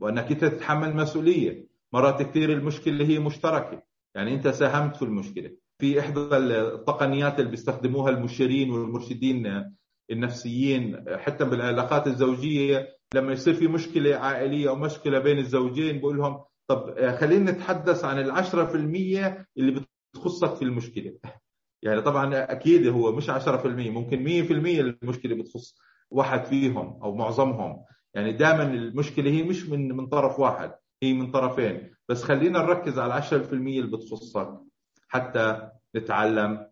وأنك 0.00 0.30
أنت 0.30 0.44
تتحمل 0.44 0.96
مسؤولية. 0.96 1.66
مرات 1.92 2.22
كثير 2.22 2.52
المشكلة 2.52 3.04
هي 3.06 3.18
مشتركة. 3.18 3.82
يعني 4.14 4.34
أنت 4.34 4.48
ساهمت 4.48 4.96
في 4.96 5.02
المشكلة. 5.02 5.50
في 5.78 6.00
إحدى 6.00 6.20
التقنيات 6.20 7.38
اللي 7.38 7.50
بيستخدموها 7.50 8.10
المشيرين 8.10 8.70
والمرشدين 8.70 9.72
النفسيين 10.10 11.04
حتى 11.18 11.44
بالعلاقات 11.44 12.06
الزوجية 12.06 12.88
لما 13.14 13.32
يصير 13.32 13.54
في 13.54 13.68
مشكلة 13.68 14.16
عائلية 14.16 14.68
أو 14.68 14.76
مشكلة 14.76 15.18
بين 15.18 15.38
الزوجين 15.38 16.00
بقول 16.00 16.16
لهم 16.16 16.44
طب 16.66 17.10
خلينا 17.16 17.52
نتحدث 17.52 18.04
عن 18.04 18.18
في 18.66 18.74
المية 18.74 19.46
اللي 19.58 19.84
بتخصك 20.14 20.54
في 20.54 20.62
المشكلة. 20.62 21.14
يعني 21.82 22.00
طبعا 22.00 22.52
أكيد 22.52 22.86
هو 22.86 23.12
مش 23.12 23.30
عشرة 23.30 23.56
في 23.56 23.68
المية 23.68 23.90
ممكن 23.90 24.22
مية 24.22 24.42
في 24.42 24.52
المية 24.52 24.80
المشكلة 24.80 25.34
بتخص 25.34 25.76
واحد 26.10 26.44
فيهم 26.44 27.02
أو 27.02 27.14
معظمهم. 27.14 27.84
يعني 28.14 28.32
دائما 28.32 28.62
المشكلة 28.62 29.30
هي 29.30 29.42
مش 29.42 29.66
من 29.68 29.96
من 29.96 30.06
طرف 30.06 30.40
واحد 30.40 30.74
هي 31.02 31.12
من 31.12 31.30
طرفين. 31.30 31.94
بس 32.08 32.22
خلينا 32.22 32.58
نركز 32.58 32.98
على 32.98 33.06
العشرة 33.06 33.42
في 33.42 33.52
المية 33.52 33.80
اللي 33.80 33.96
بتخصك 33.96 34.60
حتى 35.08 35.70
نتعلم 35.96 36.70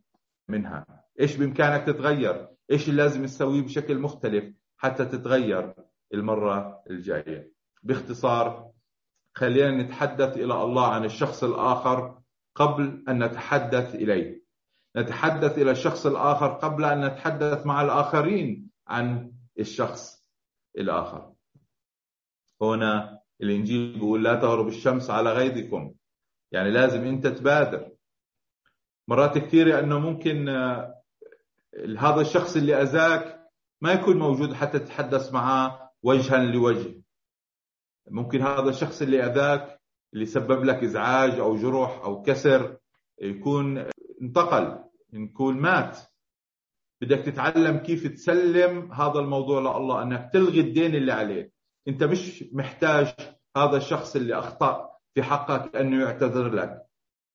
منها. 0.48 0.86
إيش 1.20 1.36
بإمكانك 1.36 1.86
تتغير؟ 1.86 2.48
إيش 2.70 2.88
اللي 2.88 3.02
لازم 3.02 3.24
تسويه 3.24 3.62
بشكل 3.62 3.98
مختلف 3.98 4.54
حتى 4.76 5.04
تتغير 5.04 5.74
المرة 6.14 6.82
الجاية؟ 6.90 7.52
باختصار 7.82 8.70
خلينا 9.34 9.82
نتحدث 9.82 10.36
إلى 10.36 10.62
الله 10.64 10.86
عن 10.86 11.04
الشخص 11.04 11.44
الآخر 11.44 12.20
قبل 12.54 13.04
أن 13.08 13.24
نتحدث 13.24 13.94
إليه. 13.94 14.44
نتحدث 14.96 15.58
إلى 15.58 15.70
الشخص 15.70 16.06
الآخر 16.06 16.46
قبل 16.46 16.84
أن 16.84 17.04
نتحدث 17.04 17.66
مع 17.66 17.82
الآخرين 17.82 18.70
عن 18.88 19.32
الشخص 19.58 20.19
الآخر 20.78 21.32
هنا 22.62 23.20
الإنجيل 23.40 23.92
بيقول 23.92 24.24
لا 24.24 24.34
تغرب 24.34 24.68
الشمس 24.68 25.10
على 25.10 25.32
غيظكم. 25.32 25.94
يعني 26.52 26.70
لازم 26.70 27.04
أنت 27.04 27.26
تبادر. 27.26 27.90
مرات 29.08 29.38
كثيرة 29.38 29.78
أنه 29.78 29.98
ممكن 29.98 30.48
هذا 31.98 32.20
الشخص 32.20 32.56
اللي 32.56 32.82
أذاك 32.82 33.50
ما 33.80 33.92
يكون 33.92 34.18
موجود 34.18 34.52
حتى 34.52 34.78
تتحدث 34.78 35.32
معه 35.32 35.92
وجها 36.02 36.38
لوجه. 36.38 37.02
ممكن 38.10 38.42
هذا 38.42 38.70
الشخص 38.70 39.02
اللي 39.02 39.24
أذاك 39.26 39.80
اللي 40.14 40.26
سبب 40.26 40.64
لك 40.64 40.84
إزعاج 40.84 41.30
أو 41.30 41.56
جرح 41.56 42.04
أو 42.04 42.22
كسر 42.22 42.78
يكون 43.20 43.84
انتقل 44.22 44.84
يكون 45.12 45.60
مات. 45.60 45.98
بدك 47.00 47.18
تتعلم 47.18 47.76
كيف 47.76 48.06
تسلم 48.06 48.92
هذا 48.92 49.18
الموضوع 49.18 49.60
لله 49.60 50.02
أنك 50.02 50.30
تلغي 50.32 50.60
الدين 50.60 50.94
اللي 50.94 51.12
عليه 51.12 51.52
أنت 51.88 52.04
مش 52.04 52.44
محتاج 52.52 53.14
هذا 53.56 53.76
الشخص 53.76 54.16
اللي 54.16 54.34
أخطأ 54.34 54.90
في 55.14 55.22
حقك 55.22 55.76
أنه 55.76 56.04
يعتذر 56.04 56.48
لك. 56.48 56.86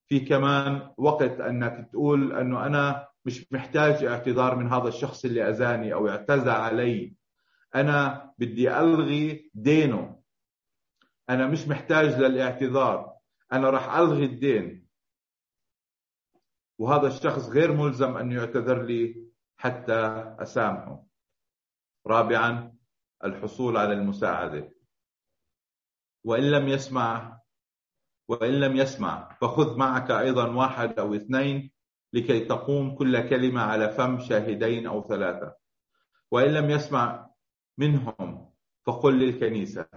في 0.07 0.19
كمان 0.19 0.89
وقت 0.97 1.39
أنك 1.39 1.89
تقول 1.91 2.33
أنه 2.33 2.65
أنا 2.65 3.07
مش 3.25 3.53
محتاج 3.53 4.03
اعتذار 4.03 4.55
من 4.55 4.67
هذا 4.67 4.87
الشخص 4.87 5.25
اللي 5.25 5.49
أذاني 5.49 5.93
أو 5.93 6.09
اعتذى 6.09 6.51
علي. 6.51 7.15
أنا 7.75 8.31
بدي 8.37 8.79
ألغي 8.79 9.51
دينه. 9.53 10.19
أنا 11.29 11.47
مش 11.47 11.67
محتاج 11.67 12.19
للاعتذار. 12.19 13.13
أنا 13.53 13.69
راح 13.69 13.97
ألغي 13.97 14.25
الدين. 14.25 14.87
وهذا 16.79 17.07
الشخص 17.07 17.49
غير 17.49 17.71
ملزم 17.71 18.17
أن 18.17 18.31
يعتذر 18.31 18.83
لي. 18.83 19.25
حتى 19.57 20.01
أسامحه. 20.39 21.03
رابعا 22.07 22.75
الحصول 23.23 23.77
على 23.77 23.93
المساعدة. 23.93 24.71
وإن 26.23 26.51
لم 26.51 26.67
يسمع 26.67 27.39
وإن 28.27 28.59
لم 28.59 28.75
يسمع 28.75 29.33
فخذ 29.41 29.77
معك 29.77 30.11
أيضا 30.11 30.47
واحد 30.55 30.99
أو 30.99 31.15
اثنين 31.15 31.71
لكي 32.13 32.39
تقوم 32.39 32.95
كل 32.95 33.29
كلمة 33.29 33.61
على 33.61 33.89
فم 33.89 34.19
شاهدين 34.19 34.87
أو 34.87 35.07
ثلاثة. 35.07 35.55
وإن 36.31 36.53
لم 36.53 36.69
يسمع 36.69 37.29
منهم 37.77 38.53
فقل 38.85 39.19
للكنيسة. 39.19 39.87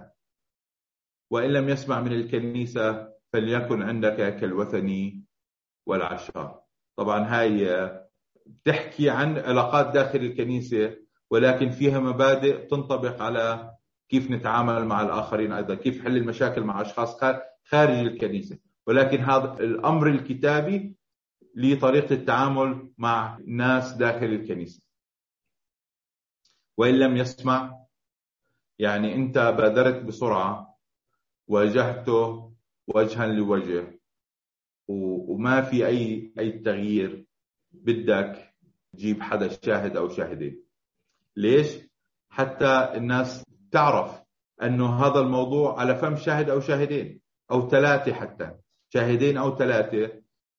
وإن 1.31 1.51
لم 1.53 1.69
يسمع 1.69 2.01
من 2.01 2.13
الكنيسة 2.13 3.15
فليكن 3.33 3.83
عندك 3.83 4.17
كالوثني 4.17 5.25
والعشاء. 5.87 6.67
طبعا 6.97 7.21
هاي 7.25 8.08
بتحكي 8.49 9.11
عن 9.11 9.39
علاقات 9.39 9.87
داخل 9.95 10.19
الكنيسة 10.19 10.97
ولكن 11.31 11.71
فيها 11.71 12.01
مبادئ 12.01 12.67
تنطبق 12.67 13.23
على 13.23 13.75
كيف 14.09 14.31
نتعامل 14.31 14.85
مع 14.85 15.03
الآخرين 15.03 15.53
أيضا 15.53 15.75
كيف 15.75 16.05
حل 16.05 16.17
المشاكل 16.17 16.61
مع 16.63 16.81
أشخاص 16.81 17.21
خارج 17.65 17.99
الكنيسة. 17.99 18.59
ولكن 18.87 19.19
هذا 19.21 19.53
الأمر 19.61 20.07
الكتابي 20.09 20.97
لطريقة 21.55 22.15
التعامل 22.15 22.93
مع 22.99 23.39
ناس 23.47 23.93
داخل 23.93 24.27
الكنيسة. 24.27 24.83
وإن 26.77 26.99
لم 26.99 27.17
يسمع 27.17 27.85
يعني 28.79 29.15
أنت 29.15 29.39
بادرت 29.39 30.03
بسرعة 30.05 30.79
واجهته 31.47 32.53
وجها 32.95 33.27
لوجه 33.27 34.01
وما 34.89 35.63
في 35.63 35.87
أي 35.87 36.33
أي 36.39 36.53
تغيير. 36.53 37.28
بدك 37.89 38.55
تجيب 38.93 39.23
حدا 39.23 39.49
شاهد 39.49 39.97
أو 39.97 40.09
شاهدين 40.09 40.63
ليش؟ 41.37 41.79
حتى 42.31 42.93
الناس 42.95 43.45
تعرف 43.73 44.23
أنه 44.63 45.07
هذا 45.07 45.21
الموضوع 45.21 45.81
على 45.81 45.97
فم 45.97 46.17
شاهد 46.17 46.51
أو 46.51 46.61
شاهدين 46.61 47.21
أو 47.51 47.69
ثلاثة 47.69 48.13
حتى. 48.13 48.51
شاهدين 48.89 49.37
أو 49.37 49.57
ثلاثة. 49.57 50.11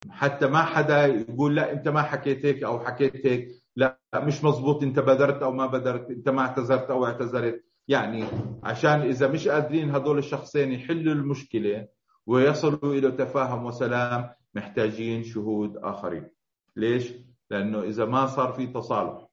حتى 0.10 0.48
ما 0.48 0.64
حدا 0.64 1.06
يقول 1.06 1.56
لا 1.56 1.72
أنت 1.72 1.88
ما 1.88 2.02
حكيت 2.02 2.46
هيك 2.46 2.64
أو 2.64 2.80
حكيت 2.80 3.26
هيك. 3.26 3.48
لا 3.76 4.00
مش 4.16 4.44
مزبوط 4.44 4.84
أنت 4.84 5.00
بدرت 5.00 5.44
أو 5.44 5.52
ما 5.52 5.66
بدرت 5.66 6.10
أنت 6.10 6.30
ما 6.30 6.42
اعتذرت 6.42 6.90
أو 6.90 7.06
اعتذرت. 7.06 7.64
يعني 7.88 8.26
عشان 8.64 9.02
إذا 9.02 9.28
مش 9.28 9.48
قادرين 9.48 9.92
هذول 9.92 10.18
الشخصين 10.18 10.72
يحلوا 10.72 11.14
المشكلة 11.14 11.88
ويصلوا 12.26 12.94
إلى 12.94 13.12
تفاهم 13.12 13.66
وسلام 13.66 14.30
محتاجين 14.56 15.24
شهود 15.24 15.78
آخرين. 15.78 16.39
ليش؟ 16.80 17.14
لأنه 17.52 17.82
إذا 17.82 18.06
ما 18.06 18.28
صار 18.28 18.54
في 18.54 18.68
تصالح 18.68 19.30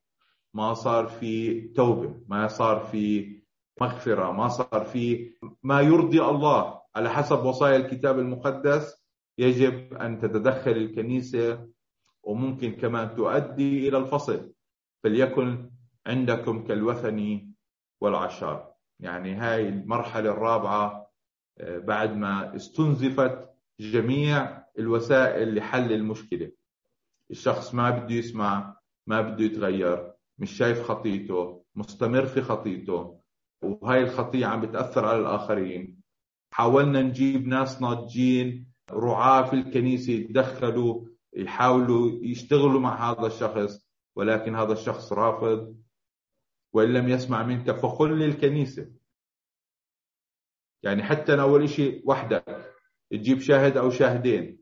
ما 0.53 0.73
صار 0.73 1.07
في 1.07 1.61
توبة 1.67 2.21
ما 2.27 2.47
صار 2.47 2.79
في 2.79 3.37
مغفرة 3.81 4.31
ما 4.31 4.47
صار 4.47 4.85
في 4.85 5.33
ما 5.63 5.81
يرضي 5.81 6.21
الله 6.21 6.81
على 6.95 7.09
حسب 7.09 7.45
وصايا 7.45 7.75
الكتاب 7.75 8.19
المقدس 8.19 9.03
يجب 9.37 9.93
أن 9.93 10.19
تتدخل 10.19 10.71
الكنيسة 10.71 11.67
وممكن 12.23 12.71
كمان 12.71 13.15
تؤدي 13.15 13.87
إلى 13.89 13.97
الفصل. 13.97 14.53
فليكن 15.03 15.69
عندكم 16.07 16.63
كالوثني 16.67 17.53
والعشار. 18.01 18.73
يعني 18.99 19.33
هاي 19.35 19.69
المرحلة 19.69 20.31
الرابعة 20.31 21.07
آه، 21.59 21.77
بعد 21.77 22.15
ما 22.15 22.55
استنزفت 22.55 23.49
جميع 23.79 24.63
الوسائل 24.79 25.55
لحل 25.55 25.91
المشكلة. 25.93 26.51
الشخص 27.31 27.73
ما 27.73 27.89
بده 27.89 28.15
يسمع 28.15 28.77
ما 29.07 29.21
بده 29.21 29.43
يتغير 29.45 30.13
مش 30.39 30.51
شايف 30.51 30.81
خطيته 30.81 31.63
مستمر 31.75 32.25
في 32.25 32.41
خطيته 32.41 33.21
وهاي 33.63 34.03
الخطية 34.03 34.45
عم 34.45 34.61
بتأثر 34.61 35.05
على 35.05 35.19
الآخرين. 35.19 36.01
حاولنا 36.53 37.01
نجيب 37.01 37.47
ناس 37.47 37.81
ناضجين 37.81 38.67
رعاة 38.91 39.43
في 39.49 39.53
الكنيسة 39.53 40.13
يتدخلوا 40.13 41.07
يحاولوا 41.33 42.11
يشتغلوا 42.21 42.79
مع 42.79 43.11
هذا 43.11 43.27
الشخص 43.27 43.87
ولكن 44.15 44.55
هذا 44.55 44.73
الشخص 44.73 45.13
رافض 45.13 45.77
وإن 46.73 46.93
لم 46.93 47.09
يسمع 47.09 47.43
منك 47.43 47.71
فقل 47.71 48.19
للكنيسة. 48.19 48.91
يعني 50.83 51.03
حتى 51.03 51.41
أول 51.41 51.69
شيء 51.69 52.03
وحدك 52.09 52.73
تجيب 53.11 53.39
شاهد 53.39 53.77
أو 53.77 53.89
شاهدين 53.89 54.59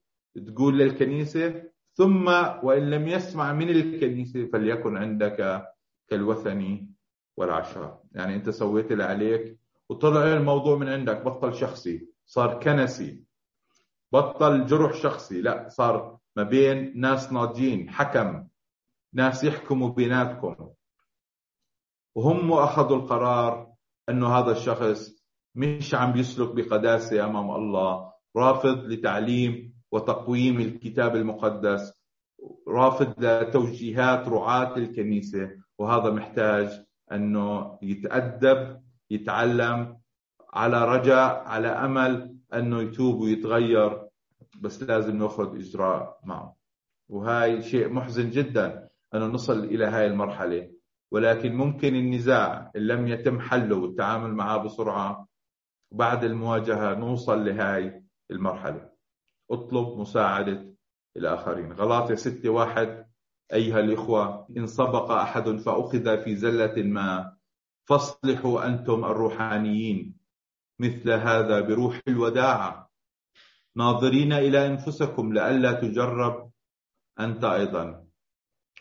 تقول 0.48 0.78
للكنيسة 0.80 1.64
ثم 1.96 2.28
وإن 2.64 2.90
لم 2.90 3.08
يسمع 3.08 3.54
من 3.54 3.70
الكنيسة 3.70 4.46
فليكن 4.46 4.98
عندك 4.98 5.68
كالوثني 6.08 6.92
والعشرة. 7.38 8.04
يعني 8.12 8.36
أنت 8.36 8.50
سويت 8.50 8.92
اللي 8.92 9.04
عليك 9.04 9.60
وطلع 9.90 10.34
الموضوع 10.34 10.78
من 10.78 10.90
عندك 10.90 11.22
بطل 11.22 11.54
شخصي 11.56 12.08
صار 12.26 12.60
كنسي 12.60 13.24
بطل 14.12 14.66
جرح 14.66 14.94
شخصي. 14.94 15.42
لا 15.42 15.70
صار 15.70 16.18
ما 16.36 16.44
بين 16.44 17.00
ناس 17.00 17.34
ناضجين 17.34 17.90
حكم 17.90 18.48
ناس 19.14 19.44
يحكموا 19.44 19.90
بيناتكم. 19.90 20.70
وهم 22.16 22.54
أخذوا 22.54 22.98
القرار 22.98 23.74
أنه 24.10 24.28
هذا 24.28 24.52
الشخص 24.52 25.26
مش 25.56 25.96
عم 25.96 26.18
يسلك 26.18 26.56
بقداسة 26.56 27.26
أمام 27.26 27.52
الله 27.52 28.12
رافض 28.38 28.78
لتعليم 28.86 29.75
وتقويم 29.96 30.60
الكتاب 30.60 31.16
المقدس 31.16 31.94
رافض 32.68 33.14
لتوجيهات 33.24 34.28
رعاة 34.28 34.78
الكنيسة 34.78 35.52
وهذا 35.80 36.10
محتاج 36.12 36.84
أنه 37.12 37.80
يتأدب 37.82 38.82
يتعلم 39.10 39.98
على 40.54 40.86
رجاء 40.86 41.44
على 41.48 41.68
أمل 41.68 42.36
أنه 42.54 42.82
يتوب 42.82 43.20
ويتغير 43.22 44.08
بس 44.62 44.84
لازم 44.84 45.18
نأخذ 45.18 45.56
إجراء 45.56 46.20
معه. 46.24 46.56
وهاي 47.10 47.62
شيء 47.62 47.90
محزن 47.90 48.30
جدا 48.30 48.90
أنه 49.14 49.26
نصل 49.26 49.64
إلى 49.64 49.86
هاي 49.86 50.08
المرحلة. 50.08 50.72
ولكن 51.12 51.56
ممكن 51.56 51.96
النزاع 51.96 52.72
إن 52.76 52.82
لم 52.82 53.08
يتم 53.08 53.40
حله 53.40 53.76
والتعامل 53.76 54.34
معه 54.34 54.58
بسرعة 54.58 55.28
بعد 55.92 56.24
المواجهة 56.24 56.94
نوصل 56.96 57.46
لهاي 57.46 58.04
المرحلة. 58.32 58.95
اطلب 59.52 60.00
مساعدة 60.00 60.76
الآخرين. 61.18 61.74
غلاطة 61.74 62.16
6 62.16 62.50
واحد. 62.50 63.06
أيها 63.54 63.80
الإخوة 63.80 64.48
إن 64.58 64.68
سبق 64.68 65.12
أحد 65.12 65.50
فأخذ 65.50 66.24
في 66.24 66.36
زلة 66.36 66.84
ما 66.84 67.38
فاصلحوا 67.86 68.68
أنتم 68.68 69.06
الروحانيين 69.06 70.18
مثل 70.80 71.12
هذا 71.12 71.62
بروح 71.62 72.02
الوداعة 72.08 72.92
ناظرين 73.76 74.34
إلى 74.34 74.68
أنفسكم 74.68 75.34
لئلا 75.34 75.72
تجرب 75.74 76.52
أنت 77.20 77.44
أيضا. 77.44 78.06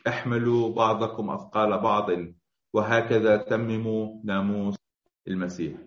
احملوا 0.09 0.75
بعضكم 0.75 1.31
أثقال 1.31 1.79
بعض 1.79 2.11
وهكذا 2.73 3.37
تمموا 3.37 4.21
ناموس 4.25 4.77
المسيح. 5.29 5.79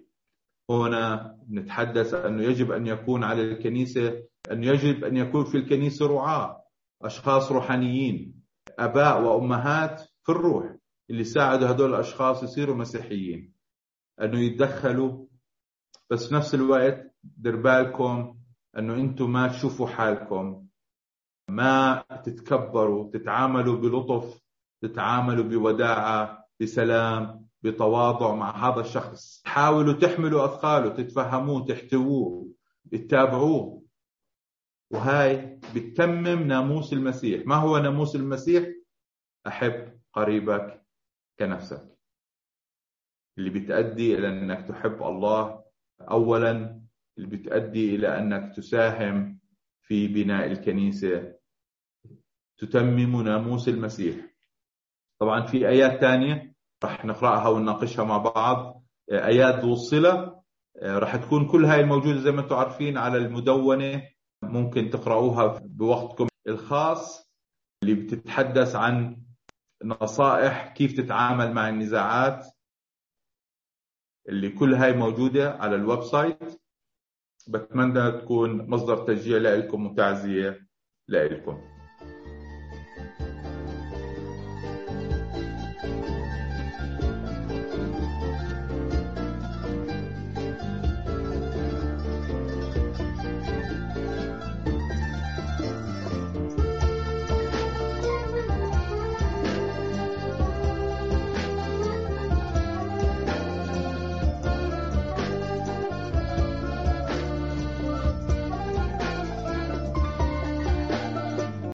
هنا 0.69 1.37
نتحدث 1.49 2.13
أنه 2.13 2.43
يجب 2.43 2.71
أن 2.71 2.87
يكون 2.87 3.23
على 3.23 3.41
الكنيسة 3.41 4.23
أن 4.51 4.63
يجب 4.63 5.03
أن 5.03 5.17
يكون 5.17 5.45
في 5.45 5.57
الكنيسة 5.57 6.07
رعاة 6.07 6.63
أشخاص 7.01 7.51
روحانيين 7.51 8.43
أباء 8.79 9.21
وأمهات 9.21 10.01
في 10.23 10.31
الروح 10.31 10.75
اللي 11.09 11.23
ساعدوا 11.23 11.71
هدول 11.71 11.89
الأشخاص 11.89 12.43
يصيروا 12.43 12.75
مسيحيين. 12.75 13.53
أنه 14.21 14.39
يتدخلوا 14.39 15.25
بس 16.09 16.27
في 16.27 16.35
نفس 16.35 16.55
الوقت 16.55 17.15
دير 17.23 17.55
بالكم 17.55 18.37
أنه 18.77 18.93
أنتم 18.93 19.31
ما 19.31 19.47
تشوفوا 19.47 19.87
حالكم. 19.87 20.65
ما 21.49 22.03
تتكبروا 22.23 23.11
تتعاملوا 23.11 23.75
بلطف 23.75 24.41
تتعاملوا 24.81 25.43
بوداعة 25.43 26.45
بسلام 26.61 27.47
بتواضع 27.61 28.35
مع 28.35 28.69
هذا 28.69 28.81
الشخص. 28.81 29.41
حاولوا 29.45 29.93
تحملوا 29.93 30.45
اثقاله 30.45 30.89
تتفهموه 30.89 31.65
تحتووه 31.65 32.53
تتابعوه. 32.91 33.76
وهاي 34.91 35.59
بتتمم 35.75 36.47
ناموس 36.47 36.93
المسيح. 36.93 37.47
ما 37.47 37.55
هو 37.55 37.77
ناموس 37.77 38.15
المسيح؟ 38.15 38.67
أحب 39.47 39.99
قريبك 40.13 40.85
كنفسك. 41.39 41.97
اللي 43.37 43.49
بتأدي 43.49 44.15
إلى 44.17 44.27
أنك 44.27 44.67
تحب 44.67 45.03
الله 45.03 45.63
أولا 46.01 46.81
اللي 47.17 47.37
بتأدي 47.37 47.95
إلى 47.95 48.17
أنك 48.19 48.55
تساهم 48.55 49.39
في 49.81 50.07
بناء 50.07 50.47
الكنيسة. 50.51 51.33
تتمم 52.57 53.21
ناموس 53.21 53.69
المسيح. 53.69 54.15
طبعا 55.19 55.41
في 55.45 55.67
آيات 55.67 56.01
ثانية 56.01 56.53
رح 56.83 57.05
نقرأها 57.05 57.49
ونناقشها 57.49 58.05
مع 58.05 58.17
بعض. 58.17 58.83
آيات 59.11 59.55
ذو 59.55 59.73
الصلة. 59.73 60.43
رح 60.83 61.15
تكون 61.15 61.47
كل 61.47 61.65
هاي 61.65 61.79
الموجودة 61.79 62.19
زي 62.19 62.31
ما 62.31 62.41
أنتم 62.41 62.55
عارفين 62.55 62.97
على 62.97 63.17
المدونة. 63.17 64.03
ممكن 64.43 64.89
تقرأوها 64.89 65.59
بوقتكم 65.63 66.27
الخاص 66.47 67.31
اللي 67.83 67.93
بتتحدث 67.95 68.75
عن 68.75 69.21
نصائح 69.83 70.73
كيف 70.73 70.97
تتعامل 70.97 71.53
مع 71.53 71.69
النزاعات 71.69 72.47
اللي 74.29 74.49
كل 74.49 74.73
هاي 74.73 74.93
موجودة 74.93 75.51
على 75.51 75.75
الـ 75.75 76.03
website. 76.03 76.61
بتمنى 77.47 78.11
تكون 78.11 78.69
مصدر 78.69 79.07
تشجيع 79.07 79.37
لكم 79.37 79.85
وتعزية 79.85 80.67
لكم. 81.09 81.76